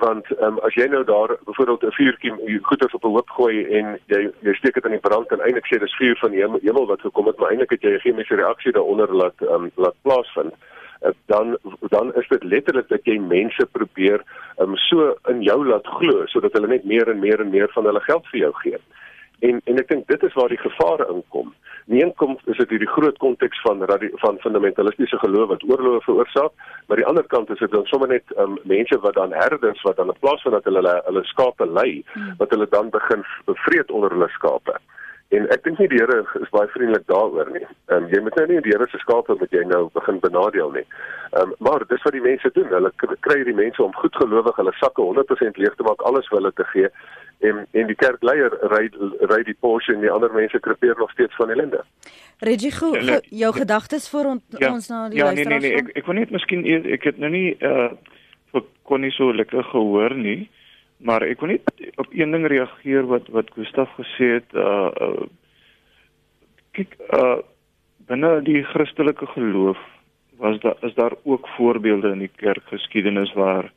[0.00, 3.98] want um, as jy nou daar byvoorbeeld 'n vuurtjie goeders op 'n hoop gooi en
[4.06, 6.58] jy jy steek dit in die brand en eintlik sê dis vuur van die hemel,
[6.62, 9.94] hemel wat gekom het maar eintlik het jy 'n chemiese reaksie daaronder laat um, laat
[10.02, 10.54] plaasvind
[11.02, 14.22] uh, dan dan is dit letterlik dat jy mense probeer
[14.58, 17.84] um, so in jou laat glo sodat hulle net meer en meer en meer van
[17.84, 18.78] hulle geld vir jou gee.
[19.44, 21.52] En en ek dink dit is waar die gevare inkom.
[21.92, 23.82] Nie inkom is dit hierdie groot konteks van
[24.22, 26.52] van fundamentalistiese geloof wat oorloë veroorsaak,
[26.86, 30.00] maar die ander kant is dit dan sommer net um, mense wat dan herders wat
[30.00, 32.34] dan in plaas van dat hulle hulle, hulle skape lei, hmm.
[32.40, 34.78] wat hulle dan begin bevreed onder hulle skape.
[35.34, 37.64] En ek dink nie die Here is baie vriendelik daaroor nie.
[37.64, 40.72] Ehm um, jy moet nou nie die Here se skape met jy nou begin benadeel
[40.76, 40.84] nie.
[41.32, 42.70] Ehm um, maar dis wat die mense doen.
[42.72, 42.92] Hulle
[43.26, 46.68] kry die mense om goedgelowig hulle sakke 100% leeg te maak, alles vir hulle te
[46.72, 46.92] gee.
[47.44, 48.88] En en die kerkleier ry
[49.30, 51.84] ry die Porsche en die ander mense krepeer nog steeds van ellende.
[52.44, 55.64] Reggie, go, go, jou gedagtes vir on, ja, ons na die ja, luisteraars.
[55.64, 56.66] Ja, nee nee nee, ek ek wil net miskien
[56.98, 57.92] ek het nou nie uh
[58.84, 60.50] kon nie so lekker gehoor nie.
[61.04, 65.26] Maar ek wil net op een ding reageer wat wat Gustaf gesê het uh, uh
[66.76, 67.40] kyk uh
[68.08, 69.80] binne die Christelike geloof
[70.36, 73.72] was daar is daar ook voorbeelde in die kerkgeskiedenis waar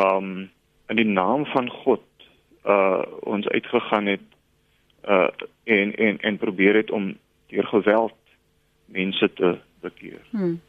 [0.00, 0.50] um
[0.88, 2.02] in die naam van God
[2.64, 4.26] uh ons uitgegaan het
[5.08, 5.28] uh
[5.64, 7.16] en en en probeer het om
[7.46, 8.16] deur geweld
[8.84, 10.20] mense te bekeer.
[10.30, 10.60] Hmm.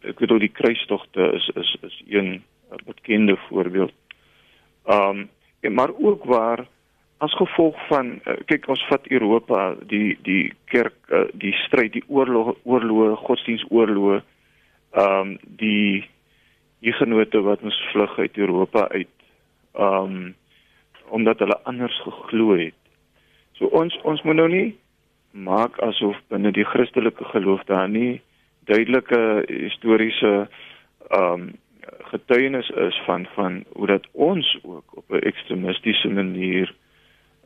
[0.00, 2.42] Ek weet al die kruistogte is is is een
[2.84, 3.94] bekende voorbeeld.
[4.86, 5.28] Um
[5.60, 6.66] en maar ook waar
[7.18, 12.04] as gevolg van uh, kyk ons vat Europa die die kerk uh, die stryd die
[12.08, 14.20] oorlog oorloë godsdienstoorloë
[15.04, 16.04] um die
[16.84, 19.08] genote wat ons vlug uit Europa uit
[19.72, 20.34] um
[21.08, 22.74] omdat hulle anders geglo het.
[23.52, 24.76] So ons ons moet nou nie
[25.30, 28.22] maak asof binne die Christelike geloof daar nie
[28.70, 30.48] duidelike historiese
[31.10, 31.52] um
[32.10, 36.74] getuienis is van van hoe dat ons ook op 'n ekstremistiese manier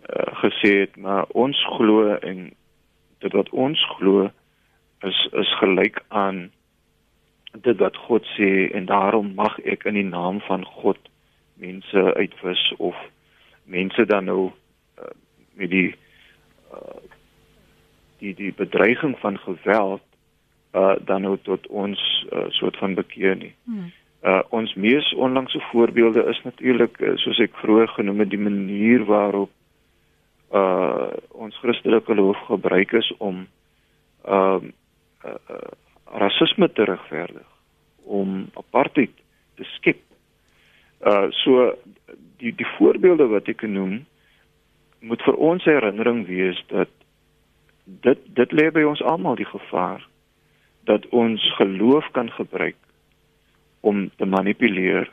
[0.09, 2.55] uh, gesê het maar ons glo en
[3.19, 4.31] dit wat ons glo
[5.01, 6.51] is is gelyk aan
[7.53, 10.99] dit wat God sê en daarom mag ek in die naam van God
[11.55, 12.97] mense uitwis of
[13.69, 14.51] mense dan nou
[14.99, 15.13] uh,
[15.61, 15.95] met die
[16.73, 17.01] uh,
[18.19, 20.03] die die bedreiging van geweld
[20.73, 22.01] uh, dan nou tot ons
[22.33, 23.55] uh, soort van bekeer nie.
[23.65, 23.93] Hmm.
[24.23, 29.05] Uh ons mees onlangse voorbeelde is natuurlik uh, soos ek vroeër genoem het die manier
[29.07, 29.51] waarop
[30.51, 33.47] uh ons Christelike geloof gebruik is om
[34.27, 34.59] uh,
[35.25, 35.71] uh, uh
[36.19, 37.47] rasisme te regverdig,
[38.03, 39.13] om apartheid
[39.55, 40.01] te skep.
[41.05, 41.77] Uh so
[42.39, 44.05] die die voorbeelde wat ek noem
[45.01, 46.91] moet vir ons herinnering wees dat
[48.07, 50.05] dit dit lê by ons almal die gevaar
[50.91, 52.79] dat ons geloof kan gebruik
[53.81, 55.11] om te manipuleer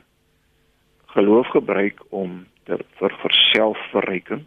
[1.15, 4.45] geloof gebruik om ter vir vir selfverryking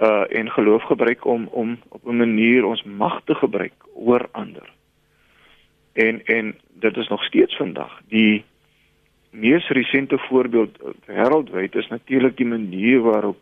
[0.00, 4.72] uh en geloof gebruik om om op 'n manier ons mag te gebruik oor ander.
[5.92, 8.44] En en dit is nog steeds vandag die
[9.30, 13.38] mees resente voorbeeld uh, wêreldwyd is natuurlik die manier waarop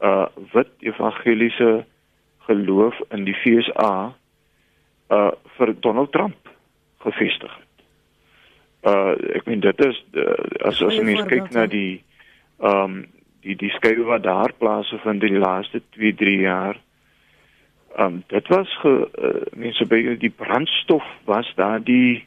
[0.00, 1.84] uh wit evangeliese
[2.46, 4.14] geloof in die FSA
[5.10, 6.50] uh vir Donald Trump
[7.04, 7.84] gevestig het.
[8.86, 10.34] Uh ek meen dit is uh,
[10.68, 12.02] as as mens kyk na die
[12.60, 13.04] ehm um,
[13.46, 16.78] die die skuwe wat daar plaasvind in die laaste 2 3 jaar
[17.96, 22.26] ehm um, dit was ge, uh, mense by die brandstof was daar die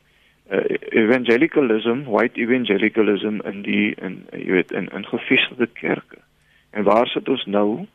[0.51, 6.21] uh, evangelicalism white evangelicalism in die in jy weet in in gefestigde kerke.
[6.71, 7.85] En waar sit ons nou?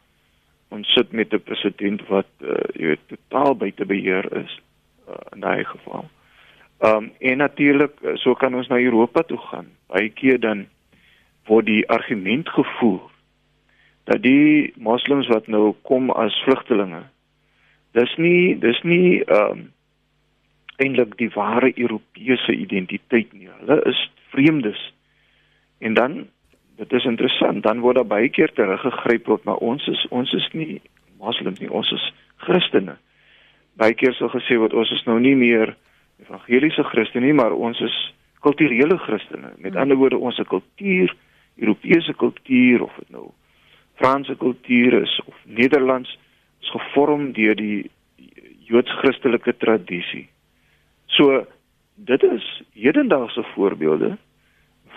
[0.68, 4.60] Ons sit met 'n president wat uh, jy weet totaal buite beheer is
[5.08, 6.08] uh, in daai geval.
[6.78, 9.66] Ehm um, en natuurlik so kan ons na Europa toe gaan.
[9.86, 10.66] Baie keer dan
[11.46, 13.10] word die argument gevoer
[14.04, 17.04] dat die moslems wat nou kom as vlugtelinge
[17.94, 19.70] dis nie dis nie ehm um,
[20.82, 23.48] eintlik die ware Europese identiteit nie.
[23.60, 24.00] Hulle is
[24.32, 24.80] vreemdes.
[25.78, 26.26] En dan
[26.76, 30.48] dit is interessant, dan word daar baie keer teruggegryp op maar ons is ons is
[30.52, 30.80] nie
[31.22, 32.06] moslems nie, ons is
[32.42, 32.96] Christene.
[33.78, 35.76] Baie keer sou gesê word ons is nou nie meer
[36.22, 37.94] evangeliese Christene nie, maar ons is
[38.42, 39.54] kulturele Christene.
[39.56, 39.80] Met hmm.
[39.80, 41.14] ander woorde, ons kultuur,
[41.56, 43.30] Europese kultuur of dit nou
[43.94, 46.18] Franse kultuur is of Nederlands
[46.60, 47.90] is gevorm deur die
[48.66, 50.26] Joods-Christelike tradisie.
[51.14, 51.46] So
[51.94, 54.16] dit is hedendaagse voorbeelde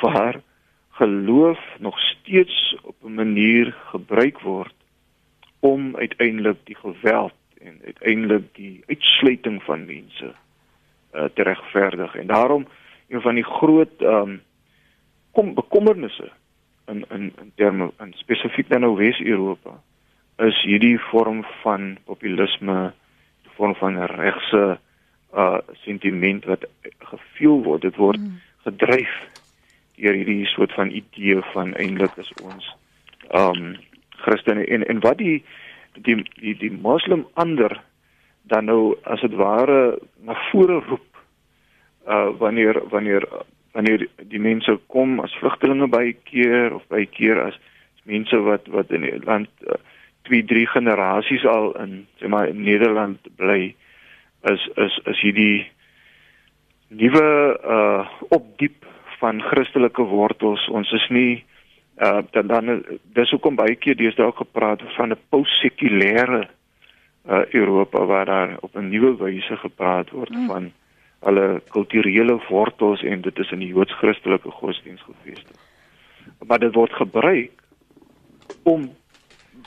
[0.02, 0.42] waar
[0.90, 4.74] geloof nog steeds op 'n manier gebruik word
[5.60, 10.34] om uiteindelik die geweld en uiteindelik die uitsluiting van mense
[11.14, 12.68] uh, te regverdig en daarom
[13.08, 14.42] een van die groot ehm um,
[15.32, 16.32] kom bekommernisse
[16.86, 19.82] in in in terme in spesifiek nou Wes-Europa
[20.38, 22.94] is hierdie vorm van populisme,
[23.42, 24.80] die vorm van regse
[25.34, 26.66] uh sentiment wat
[27.12, 27.82] gevoel word.
[27.82, 28.40] Dit word mm.
[28.68, 29.14] gedryf
[29.98, 32.68] deur hierdie soort van idee van eintlik is ons
[33.36, 33.76] um
[34.22, 35.44] Christene en en wat die
[36.06, 37.82] die die die moslim ander
[38.48, 41.22] dan nou as dit ware na vore roep
[42.08, 43.26] uh wanneer wanneer
[43.74, 47.58] wanneer die mense kom as vlugtelinge by keer of by keer as,
[47.98, 49.80] as mense wat wat in die land uh,
[50.30, 53.76] twee drie generasies al in sê maar in Nederland bly
[54.54, 55.68] is is is hierdie
[56.88, 57.28] nuwe
[57.64, 58.86] uh opdiep
[59.20, 60.68] van Christelike wortels.
[60.70, 61.46] Ons is nie
[62.02, 62.84] uh dan dan
[63.18, 66.48] dis hoekom baie keer deesdae ook gepraat van 'n postsekulêre
[67.28, 70.48] uh Europa waar daar op 'n nuwe wyse gepraat word mm.
[70.48, 70.72] van
[71.20, 75.58] hulle kulturele wortels en dit is in die Joods-Christelike godsdiens gefestig.
[76.48, 77.52] Maar dit word gebruik
[78.64, 78.96] om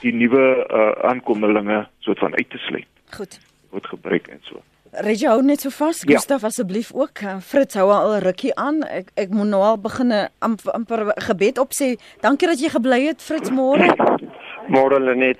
[0.01, 2.87] die nuwe uh aankommelinge soort van uit te sluit.
[3.11, 3.39] Goed.
[3.69, 4.63] Word gebruik en so.
[4.91, 6.03] Regie hou net so vas.
[6.03, 6.17] Ja.
[6.17, 7.23] Gustaf asseblief ook.
[7.23, 8.83] Eh, Fritz hou al 'n rukkie aan.
[8.83, 11.95] Ek ek moet nou al begin amper, amper gebed opsê.
[12.19, 13.87] Dankie dat jy gebly het Fritz môre.
[14.75, 15.39] Môre Lenet.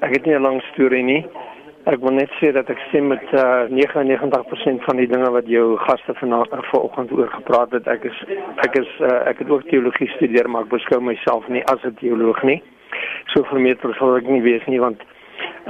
[0.00, 1.26] Ek het nie 'n lang storie nie.
[1.86, 5.78] Ek wil net sê dat ek stem met uh, 99% van die dinge wat jou
[5.78, 7.86] gaste vanoggend oor gepraat het.
[7.88, 8.24] Ek is
[8.56, 11.96] ek is uh, ek het ook teologie gestudeer, maar ek beskou myself nie as 'n
[12.00, 12.62] teoloog nie.
[13.32, 15.00] So vermeter sal ek nie wees nie want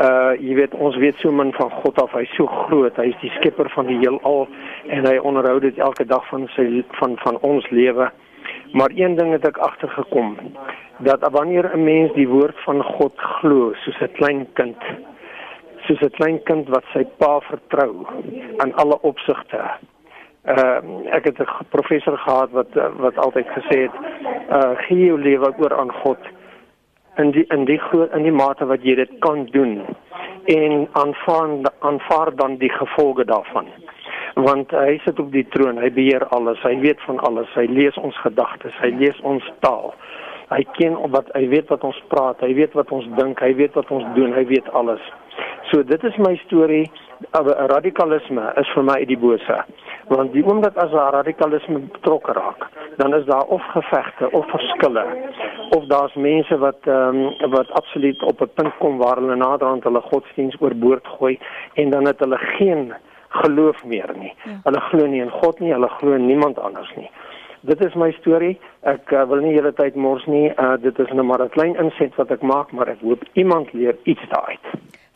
[0.01, 2.13] uh jy weet ons weet so min van God af.
[2.17, 2.97] Hy's so groot.
[2.97, 4.47] Hy's die skepper van die heelal
[4.89, 8.11] en hy onderhou dit elke dag van sy van van ons lewe.
[8.73, 10.37] Maar een ding het ek agtergekom
[10.99, 14.77] dat wanneer 'n mens die woord van God glo soos 'n klein kind
[15.87, 18.07] soos 'n klein kind wat sy pa vertrou
[18.57, 19.61] aan alle opsigte
[20.45, 20.81] uh
[21.17, 23.97] ek het 'n professor gehad wat wat altyd gesê het
[24.51, 26.19] uh gee jou lewe oor aan God
[27.21, 29.81] in die in die groot in die mate wat jy dit kan doen
[30.53, 33.69] en aanvaar aanvaar dan die gevolge daarvan.
[34.35, 37.99] Want hy sit op die troon hy beheer alles hy weet van alles hy lees
[38.01, 39.95] ons gedagtes hy lees ons taal.
[40.51, 43.77] Hy ken wat hy weet wat ons praat hy weet wat ons dink hy weet
[43.79, 45.03] wat ons doen hy weet alles.
[45.71, 46.87] So dit is my storie
[47.75, 49.65] radikalisme is vir my die bose
[50.09, 52.67] want die oomblik as daar radikalisme betrokke raak
[52.97, 55.05] dan is daar of gevegte of verskille
[55.77, 59.85] of daar's mense wat ehm um, wat absoluut op 'n punt kom waar hulle naderhand
[59.85, 61.39] hulle godsdiens oorboord gooi
[61.75, 62.93] en dan het hulle geen
[63.31, 64.35] geloof meer nie.
[64.45, 64.61] Ja.
[64.65, 67.11] Hulle glo nie in God nie, hulle glo in niemand anders nie.
[67.61, 68.55] Dit is my storie.
[68.89, 70.49] Ek uh, wil nie hele tyd mors nie.
[70.55, 73.73] Uh, dit is nou maar 'n klein inset wat ek maak, maar ek hoop iemand
[73.73, 74.67] leer iets daaruit.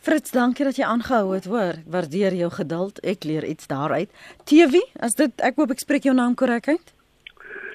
[0.05, 1.79] Fritz, dankie dat jy aangehou het, hoor.
[1.89, 2.99] Waardeer jou geduld.
[3.01, 4.11] Ek leer iets daaruit.
[4.45, 6.91] TV, as dit ek hoop ek spreek jou naam korrek uit.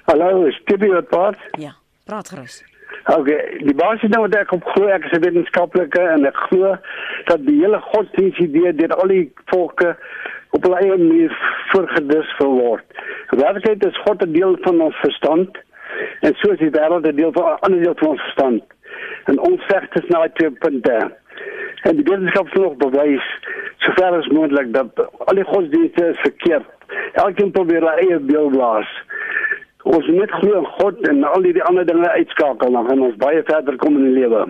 [0.07, 1.41] Hallo, is TV wat praat?
[1.59, 1.73] Ja,
[2.07, 2.61] praat gerus.
[3.11, 6.77] Okay, die basis nou wat ek op glo, ek is 'n wetenskaplike en ek glo
[7.27, 9.97] dat die hele godsdienstidee deur al die volke
[10.55, 11.35] op 'n eie manier
[11.75, 12.87] vergedis word.
[13.31, 15.59] Werklikheid is God 'n deel van ons verstand
[16.21, 18.63] en so is die wêreld 'n deel van 'n ander deel van ons verstand.
[19.27, 21.19] En ons veg dit nou uit twee punte.
[21.89, 23.29] En die wetenskap sê nog bewys
[23.85, 26.69] sover as moontlik dat al die godsdienste is verkeerd.
[27.23, 28.91] Elkeen probeer hy eie beeld blaas
[29.89, 33.43] ons net glo in God en al die ander dinge uitskakel dan gaan ons baie
[33.49, 34.45] verder kom in die lewe.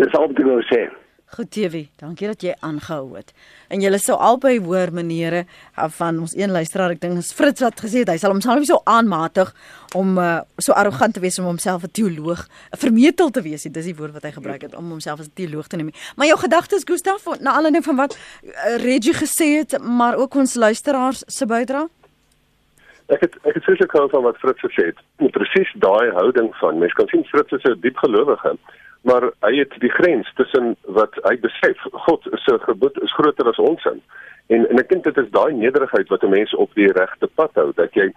[0.00, 0.86] Dis al wat ek wil sê.
[1.30, 3.28] Goed TV, dankie dat jy aangehou het.
[3.70, 5.44] En julle sou albei hoor menere
[5.94, 8.66] van ons een luisteraar, ek dink is Fritz wat gesê het hy sal homself nie
[8.66, 9.52] so aanmatig
[9.94, 12.42] om uh, so arrogant te wees om homself 'n teoloog,
[12.74, 15.38] 'n vermetel te wees, dis die woord wat hy gebruik het om homself as 'n
[15.38, 15.94] teoloog te noem.
[16.16, 20.54] Maar jou gedagtes Gustaf, na aanleiding van wat uh, Reggie gesê het, maar ook ons
[20.54, 21.86] luisteraars se bydrae?
[23.06, 24.98] Ek het ek het seker gehou van wat Fritz gesê het.
[25.30, 28.58] Presies daai houding van mens kan sien Fritz is 'n diep gelowige,
[29.02, 33.58] maar hy het die grens tussen wat hy besef God se gebod is groter as
[33.58, 34.02] ons sin.
[34.46, 37.54] En en ek dink dit is daai nederigheid wat 'n mens op die regte pad
[37.54, 38.12] hou dat jy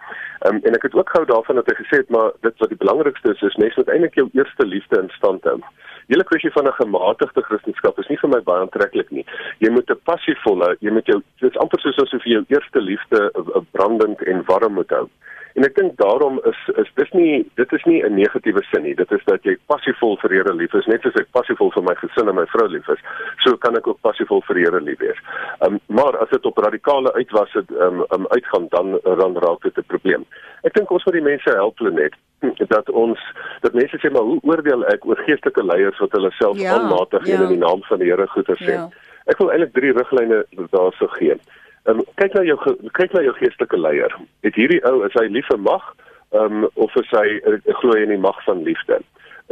[0.46, 2.82] um, en ek het ook gehou daarvan dat hy gesê het maar dit wat die
[2.84, 5.60] belangrikste is is mens moet eintlik jou eerste liefde in stand hou
[6.06, 9.24] hele kwessie van 'n gematigde Christendom is nie vir my baie aantreklik nie.
[9.58, 12.80] Jy moet 'n passievolle, jy moet jou dit is amper soos asof jy jou eerste
[12.80, 13.32] liefde
[13.70, 15.08] brandend en warm moet hou.
[15.54, 18.94] En ek dink daarom is is dis nie dit is nie 'n negatiewe sin nie.
[18.94, 21.94] Dit is dat jy passievol vir Here lief is, net soos ek passievol vir my
[21.94, 22.98] gesin en my vrou lief is.
[23.44, 25.20] So kan ek ook passievol vir Here lief wees.
[25.60, 29.78] Um maar as dit op radikale uitwas het um, um uitgaan dan dan raak dit
[29.78, 30.26] 'n probleem.
[30.64, 32.14] Ek dink ons moet die mense help net
[32.74, 33.18] dat ons
[33.60, 37.26] dat mense sê maar hoe oordeel ek oor geestelike leiers wat hulle self ja, aanmatig
[37.26, 37.42] ja.
[37.42, 38.72] in die naam van die Here goeie sê.
[38.72, 38.88] Ja.
[39.26, 41.38] Ek wil eintlik drie riglyne daarso gee.
[41.84, 42.56] Um, kyk na jou
[42.96, 44.12] kyk na jou geestelike leier.
[44.46, 45.90] Het hierdie ou is hy lief vir mag
[46.32, 49.02] um, of is hy uh, glo in die mag van liefde?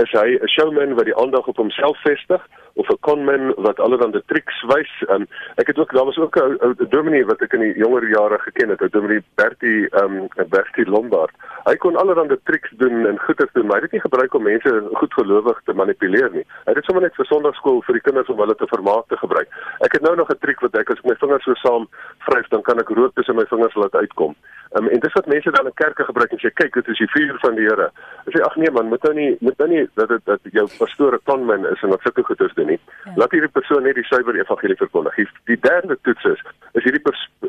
[0.01, 2.41] Is hy 'n showman wat die aandag op homself vestig
[2.75, 4.93] of 'n conman wat allerlei triks wys.
[5.09, 8.39] Um, ek het ook daar was ook 'n dominee wat ek in die jonger jare
[8.39, 11.35] geken het, 'n dominee Bertie um Bertie Lombard.
[11.65, 14.43] Hy kon allerlei triks doen en goeie doen, maar hy het dit nie gebruik om
[14.43, 16.47] mense goed gelowig te manipuleer nie.
[16.65, 19.17] Hy het dit sommer net vir sonndagskool vir die kinders om hulle te vermaak te
[19.17, 19.49] gebruik.
[19.79, 22.49] Ek het nou nog 'n triek wat ek as ek my vingers so saam vryf,
[22.49, 24.35] dan kan ek rook tussen my vingers laat uitkom.
[24.73, 27.11] Um, en dis wat mense dan in kerke gebruik en sê kyk dit is die
[27.13, 27.91] vuur van die Here.
[28.33, 31.15] Sê ag nee man, moet nou nie moet nou nie dat dit dat jou pastoor
[31.15, 32.81] 'n conman is en wat sulke goeders doen nie.
[33.05, 33.17] Ja.
[33.23, 35.19] Laat hierdie persoon net die suiwer evangelie verkondig.
[35.51, 36.43] Die derde toets is
[36.79, 37.03] is hierdie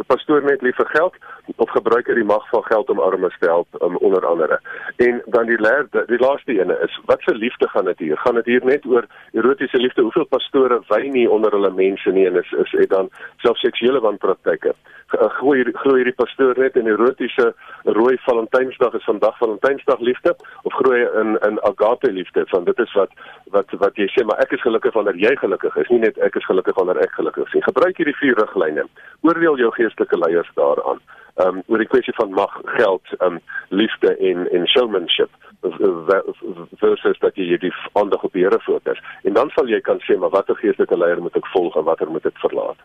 [0.10, 1.16] pastoor net lief vir geld
[1.64, 4.60] of gebruik hy die mag van geld om armes te help um, onder andere.
[5.06, 8.18] En dan die lerde, die laaste ene is wat se liefde gaan dit hier?
[8.24, 10.02] Gaan dit hier net oor erotiese liefde?
[10.02, 13.12] Hoeveel pastore wy nie onder hulle mense nie en is is het dan
[13.46, 14.76] self seksuele wanpraktyke?
[15.40, 17.52] Gooi glo hierdie pastoor net in erotiese
[18.00, 22.46] rooi Valentynsdag is vandag Valentynsdag liefde of glo hy in in agape liefde?
[22.52, 23.16] Want dit is wat
[23.56, 26.38] wat wat jy sê maar ek is gelukkig wanneer jy gelukkig is, nie net ek
[26.40, 27.66] is gelukkig wanneer ek gelukkig is nie.
[27.66, 28.88] Gebruik hierdie vier riglyne.
[29.28, 31.04] Oordeel jou geestelike leiers daaraan
[31.42, 35.30] um oor die kwessie van mag, geld, um liefde en en showmanship
[36.82, 39.00] versus dat jy die aandag op die Here fokus.
[39.24, 42.12] En dan sal jy kan sê maar watter geestelike leier moet ek volg en watter
[42.12, 42.80] moet ek verlaat.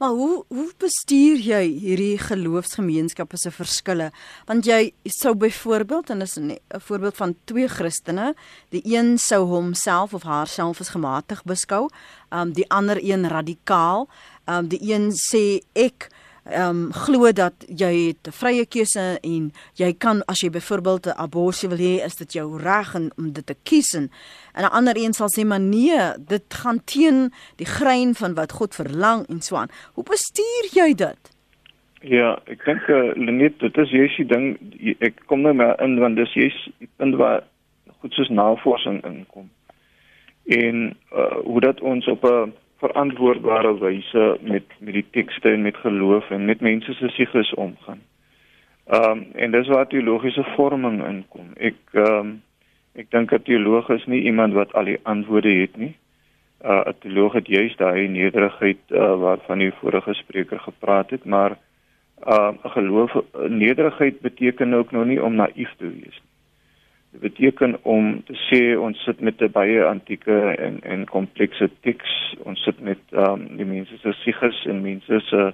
[0.00, 4.10] Maar hoe hoe bestuur jy hierdie geloofsgemeenskappe se verskille?
[4.50, 8.34] Want jy sou byvoorbeeld en dis 'n voorbeeld van twee Christene,
[8.70, 11.88] die een sou homself of haarself as gematig beskou,
[12.30, 14.08] um die ander een radikaal.
[14.46, 16.08] Um die een sê ek
[16.50, 21.06] ehm um, glo dat jy het 'n vrye keuse en jy kan as jy byvoorbeeld
[21.06, 24.10] 'n abortus wil hê, is dit jou reg om dit te kies en
[24.54, 28.74] 'n ander een sal sê maar nee, dit gaan teen die grein van wat God
[28.74, 29.68] verlang en so aan.
[29.94, 31.18] Hoe bestuur jy dit?
[32.00, 34.56] Ja, ek dink uh, Lenet, dit is jy's die ding
[35.00, 36.52] ek kom nou maar in want dis die
[36.96, 37.42] punt waar
[38.00, 39.50] goed soos navorsing inkom.
[40.46, 45.76] En uh, hoe dat ons op 'n verantwoordbare wyse met met die tekste en met
[45.76, 48.00] geloof en met mense se siges omgaan.
[48.86, 51.48] Ehm um, en dis waar teologiese vorming inkom.
[51.56, 52.42] Ek ehm um,
[52.94, 55.96] ek dink 'n teoloog is nie iemand wat al die antwoorde het nie.
[56.64, 61.50] Uh, 'n Teoloog het juis daai nederigheid uh, waarvan die vorige spreker gepraat het, maar
[61.50, 63.12] 'n uh, geloof
[63.48, 66.27] nederigheid beteken ook nog nie om naïef te wees nie.
[67.10, 72.36] Dit beteken om te sê ons sit met 'n baie antieke en en komplekse teks.
[72.44, 75.52] Ons sit met ehm um, die mense se siges en mense se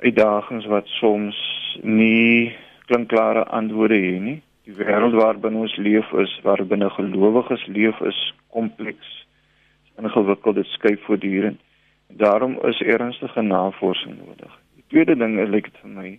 [0.00, 1.38] uitdagings wat soms
[1.82, 2.54] nie
[2.86, 4.42] klinkklare antwoorde het nie.
[4.64, 9.26] Die wêreld waarbinne ons leef is, waarbinne gelowiges leef is kompleks,
[9.98, 11.60] ingewikkeld, dit skuif voortdurend.
[12.08, 14.58] Daarom is ernstige navorsing nodig.
[14.74, 16.18] Die tweede ding is lyk dit vir my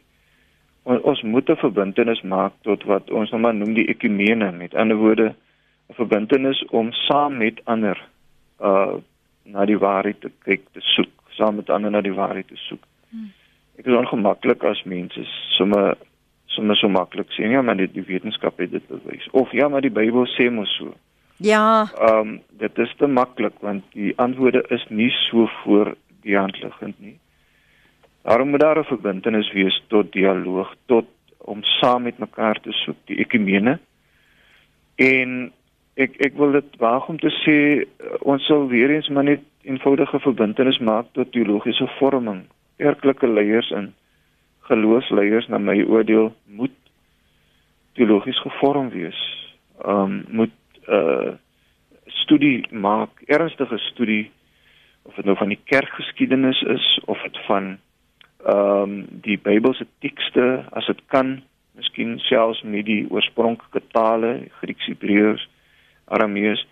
[0.83, 4.75] ons, ons moet 'n verbintenis maak tot wat ons nou maar noem die ekumene met
[4.75, 5.35] ander woorde
[5.89, 7.97] 'n verbintenis om saam met ander
[8.61, 8.95] uh
[9.45, 12.83] na die waarheid te kyk te soek saam met ander na die waarheid te soek.
[13.09, 13.31] Hmm.
[13.77, 15.23] Ek is ongemaklik as mense
[15.57, 15.97] sommer
[16.45, 19.81] sommer so maklik sê ja maar die, die wetenskap het dit bewys of ja maar
[19.81, 20.93] die Bybel sê mos so.
[21.37, 21.89] Ja.
[21.97, 26.61] Ehm um, dit is te maklik want die antwoorde is nie so voor die hand
[26.61, 27.17] liggend nie.
[28.23, 31.05] Daarom moet daar 'n verbintenis wees tot dialoog, tot
[31.37, 33.79] om saam met mekaar te soek die ekumene.
[34.95, 35.51] En
[35.93, 37.57] ek ek wil dit waag om te sê
[38.19, 42.45] ons sal weer eens maar net eenvoudige verbintenis maak tot teologiese vorming.
[42.77, 43.93] Kerklike leiers en
[44.59, 46.75] geloofsleiers na my oordeel moet
[47.93, 49.19] teologies gevorm wees.
[49.85, 50.55] Ehm um, moet
[50.87, 51.33] 'n uh,
[52.05, 54.31] studie maak, ernstige studie
[55.03, 57.77] of dit nou van die kerkgeskiedenis is of dit van
[58.43, 61.41] ehm um, die Bybelse tekste as dit kan,
[61.79, 65.47] miskien selfs met die oorspronklike tale, Grieks, Hebreëus,
[66.05, 66.67] Aramees.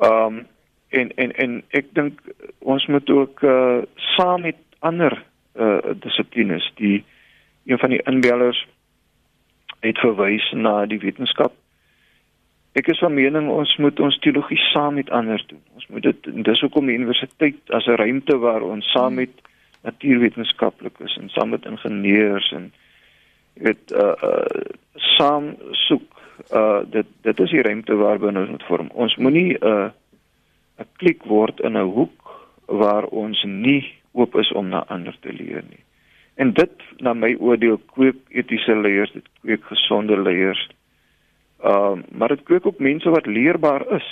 [0.00, 0.46] Ehm um,
[0.92, 2.20] en en en ek dink
[2.58, 3.82] ons moet ook uh,
[4.14, 5.14] saam met ander
[5.56, 7.04] uh, dissiplines die
[7.64, 8.66] een van die inbellers
[9.80, 11.54] het verwys na die wetenskap.
[12.78, 15.60] Ek is van mening ons moet ons teologie saam met ander doen.
[15.76, 19.32] Ons moet dit dis hoekom die universiteit as 'n ruimte waar ons saam met
[19.82, 22.70] natuurwetenskaplikes en saam met ingenieurs en
[23.54, 24.70] jy weet uh uh
[25.16, 25.52] saam
[25.86, 26.20] soek
[26.54, 28.90] uh dit dit is die ruimte waarbinne ons moet vorm.
[28.94, 29.90] Ons moenie 'n uh,
[30.80, 32.30] 'n klik word in 'n hoek
[32.66, 35.84] waar ons nie oop is om na ander te leer nie.
[36.34, 40.68] En dit na my oordeel kweek etiese leiers, dit kweek gesonde leiers.
[41.62, 44.08] Ehm uh, maar dit kweek ook mense wat leerbaar is.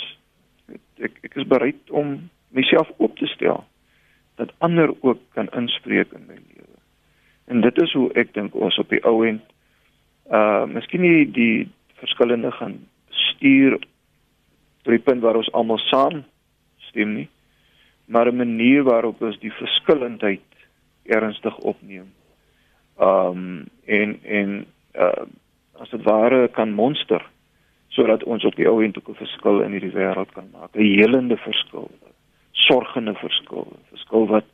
[0.98, 3.64] Ek ek is bereid om myself op te stel
[4.40, 6.78] dat ander ook kan inspreek in my lewe.
[7.52, 9.44] En dit is hoe ek dink ons op die ou end
[10.30, 11.68] uh miskien nie die
[12.00, 12.78] verskillende gaan
[13.08, 13.76] stuur
[14.82, 16.24] tot die punt waar ons almal saam
[16.88, 17.28] stem nie.
[18.10, 20.48] maar 'n manier waarop ons die verskillendheid
[21.02, 22.08] ernstig opneem.
[22.98, 25.24] Um en en uh
[25.80, 27.22] as dit ware kan monster
[27.88, 30.82] sodat ons op die ou end ook 'n verskil in hierdie wêreld kan maak, 'n
[30.98, 31.90] helende verskil,
[32.66, 34.44] sorgende verskil, verskil wat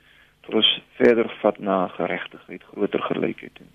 [0.47, 3.73] vir ons verder vat na geregtigheid, groter gelykheid en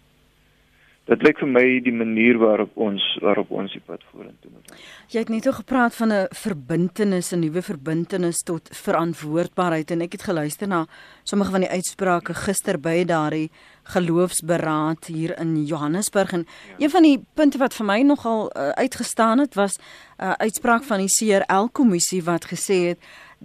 [1.10, 4.70] dit lyk vir my die manier waarop ons waarop ons die pad vorentoe moet.
[5.12, 10.12] Jy het net oor gepraat van 'n verbintenis, 'n nuwe verbintenis tot verantwoordbaarheid en ek
[10.12, 10.86] het geluister na
[11.24, 13.50] sommige van die uitsprake gister by daardie
[13.84, 16.86] geloofsberaad hier in Johannesburg en ja.
[16.86, 20.84] een van die punte wat vir my nogal uh, uitgestaan het was 'n uh, uitspraak
[20.84, 23.00] van die CRL kommissie wat gesê het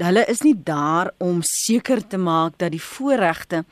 [0.04, 3.64] hulle is nie daar om seker te maak dat die voorregte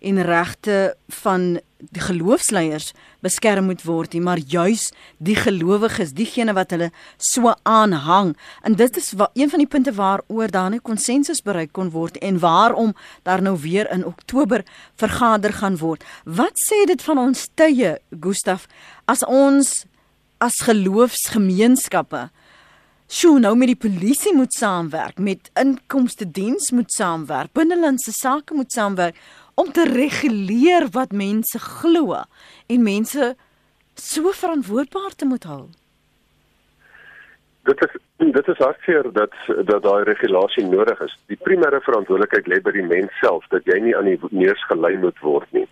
[0.00, 1.58] en regte van
[1.92, 2.92] die geloofsleiers
[3.24, 6.88] beskerm moet word nie, maar juis die gelowiges, diegene wat hulle
[7.20, 8.32] so aanhang.
[8.64, 12.18] En dit is wat, een van die punte waaroor daar 'n konsensus bereik kon word
[12.18, 14.64] en waarom daar nou weer in Oktober
[14.96, 16.04] vergader gaan word.
[16.24, 18.66] Wat sê dit van ons tye, Gustaf,
[19.04, 19.84] as ons
[20.38, 22.30] as geloofsgemeenskappe
[23.06, 28.72] Sjoe, nou met die polisie moet saamwerk, met inkomste diens moet saamwerk, binnelandse sake moet
[28.74, 29.18] saamwerk
[29.54, 32.18] om te reguleer wat mense glo
[32.66, 33.34] en mense
[33.94, 35.62] so verantwoordbaar te moet hou.
[37.70, 39.32] Dit is dit is hartseer dat
[39.70, 41.14] dat daai regulasie nodig is.
[41.30, 44.96] Die primêre verantwoordelikheid lê by die mens self dat jy nie aan die neus gelei
[44.98, 45.66] moet word nie.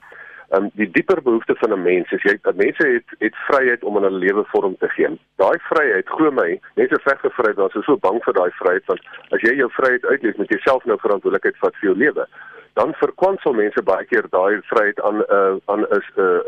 [0.51, 3.97] Um die dieper behoefte van 'n mens is jy dat mense het het vryheid om
[3.97, 5.09] aan hulle lewe vorm te gee.
[5.37, 8.85] Daai vryheid, glo my, mense veg vir vryheid, ons is so bang vir daai vryheid
[8.87, 12.27] want as jy jou vryheid uitleef, moet jy self nou verantwoordelikheid vat vir jou lewe
[12.75, 16.03] dan verkwansel mense baie keer daai vryheid aan 'n uh, aan 'n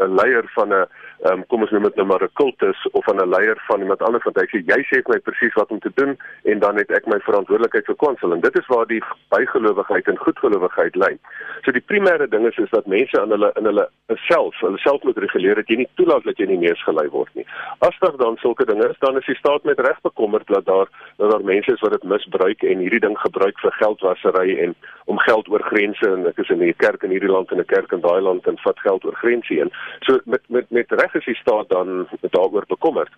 [0.07, 0.86] 'n leier van 'n
[1.24, 4.02] um, kom ons noem dit nou maar 'n kultus of aan 'n leier van iemand
[4.02, 6.76] anders want hy sê jy sê vir my presies wat om te doen en dan
[6.76, 11.16] het ek my verantwoordelikheid verkwansel en dit is waar die bygelowigheid en goedgelowigheid lê.
[11.64, 15.02] So die primêre ding is is dat mense aan hulle in hulle self, hulle self
[15.02, 17.46] moet reguleer dat jy nie toelaat dat jy nie neus gelei word nie.
[17.78, 20.88] As daar dan sulke dinge is, dan is die staat met reg bekommerd dat daar
[21.16, 24.74] dat daar mense is wat dit misbruik en hierdie ding gebruik vir geldwasery en
[25.06, 27.72] om geld oor grense en ek is in 'n kerk in hierdie land en 'n
[27.74, 29.70] kerk in daai land en vat geld oor grense heen.
[30.00, 33.12] So met met met reg is die staat dan daaroor bekommerd.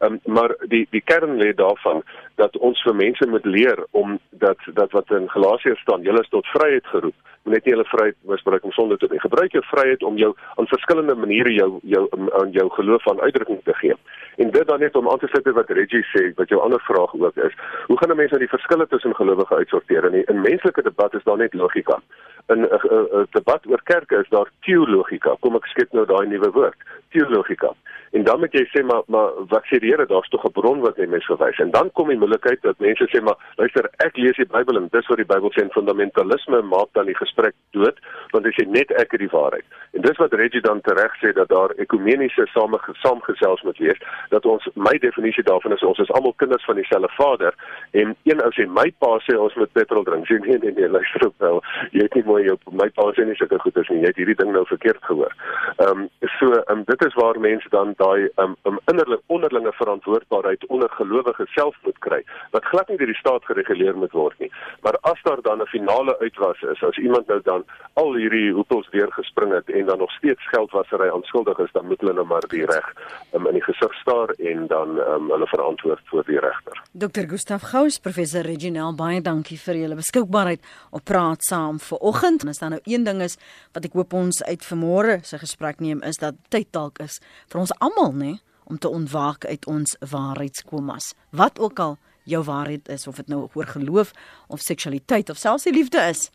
[0.00, 2.02] Um, maar die die kern lê daarvan
[2.40, 6.32] dat ons vir mense moet leer om dat dat wat in Galasiërs staan, julle is
[6.32, 9.20] tot vryheid geroep moet net nie hulle vryheid misbruik om sonde te doen.
[9.20, 10.30] Gebruik jou vryheid om jou
[10.60, 12.02] aan verskillende maniere jou jou
[12.40, 13.96] aan jou geloof aan uitdrukking te gee.
[14.36, 17.14] En dit dan net om aan te by wat Reggie sê, wat jou ander vraag
[17.14, 17.54] ook is.
[17.86, 20.04] Hoe gaan 'n mens nou die verskille tussen gelowige uitsorteer?
[20.04, 22.00] In 'n menslike debat is daar net logika.
[22.48, 25.36] In 'n debat oor kerke is daar teologika.
[25.40, 26.76] Kom ek skep nou daai nuwe woord,
[27.10, 27.72] teologika.
[28.10, 30.80] En dan moet jy sê maar maar wat sê die Here, daar's tog 'n bron
[30.80, 31.58] wat hy mens verwys.
[31.58, 34.88] En dan kom die moontlikheid dat mense sê maar luister, ek lees die Bybel en
[34.90, 37.98] dis wat die Bybel sê en fundamentalisme maak dan die gesprek dood
[38.30, 39.64] want hy sê net ek het die waarheid.
[39.92, 44.46] En dis wat Reggie dan tereg sê dat daar ekumeniese same saamgesels moet wees dat
[44.46, 47.54] ons my definisie daarvan is ons is almal kinders van dieselfde Vader
[47.90, 50.26] en een ou sê my pa sê ons moet petrol drink.
[50.26, 51.62] Sê nee nee nee, luister op wel.
[51.90, 54.00] Jy het nie mooi jou my pa sê nie sulke goeie nie.
[54.04, 55.34] Jy het hierdie ding nou verkeerd gehoor.
[55.76, 59.72] Ehm um, so ehm um, dit is waar mense dan daai um, um innerlike onderlinge
[59.82, 62.20] verantwoordbaarheid onder gelowiges self moet kry
[62.54, 64.50] wat glad nie deur die staat gereguleer moet word nie.
[64.84, 67.64] Maar as daar dan 'n finale uitwas is, as iemand nou dan
[67.94, 72.00] al hierdie hoepels deur gespring het en dan nog steeds geldwasery aanskuldig is, dan moet
[72.00, 72.86] hulle nou maar die reg
[73.34, 76.82] um, in die gesig staar en dan um, hulle verantwoord voor die regter.
[76.92, 77.24] Dr.
[77.28, 80.60] Gustaf Gous, professor Reginald, baie dankie vir julle beskikbaarheid
[80.90, 82.42] op praat saam vanoggend.
[82.42, 83.38] En as daar nou een ding is
[83.72, 87.60] wat ek hoop ons uit vanmôre se gesprek neem is dat tyd dalk is vir
[87.60, 88.32] ons almal, nê,
[88.70, 91.12] om te ontwaak uit ons waarheidskomas.
[91.34, 91.98] Wat ook al
[92.30, 94.12] jou waarheid is of dit nou oor geloof
[94.46, 96.28] of seksualiteit of selfs die liefde is,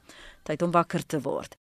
[0.44, 1.56] tyd om wakker te word.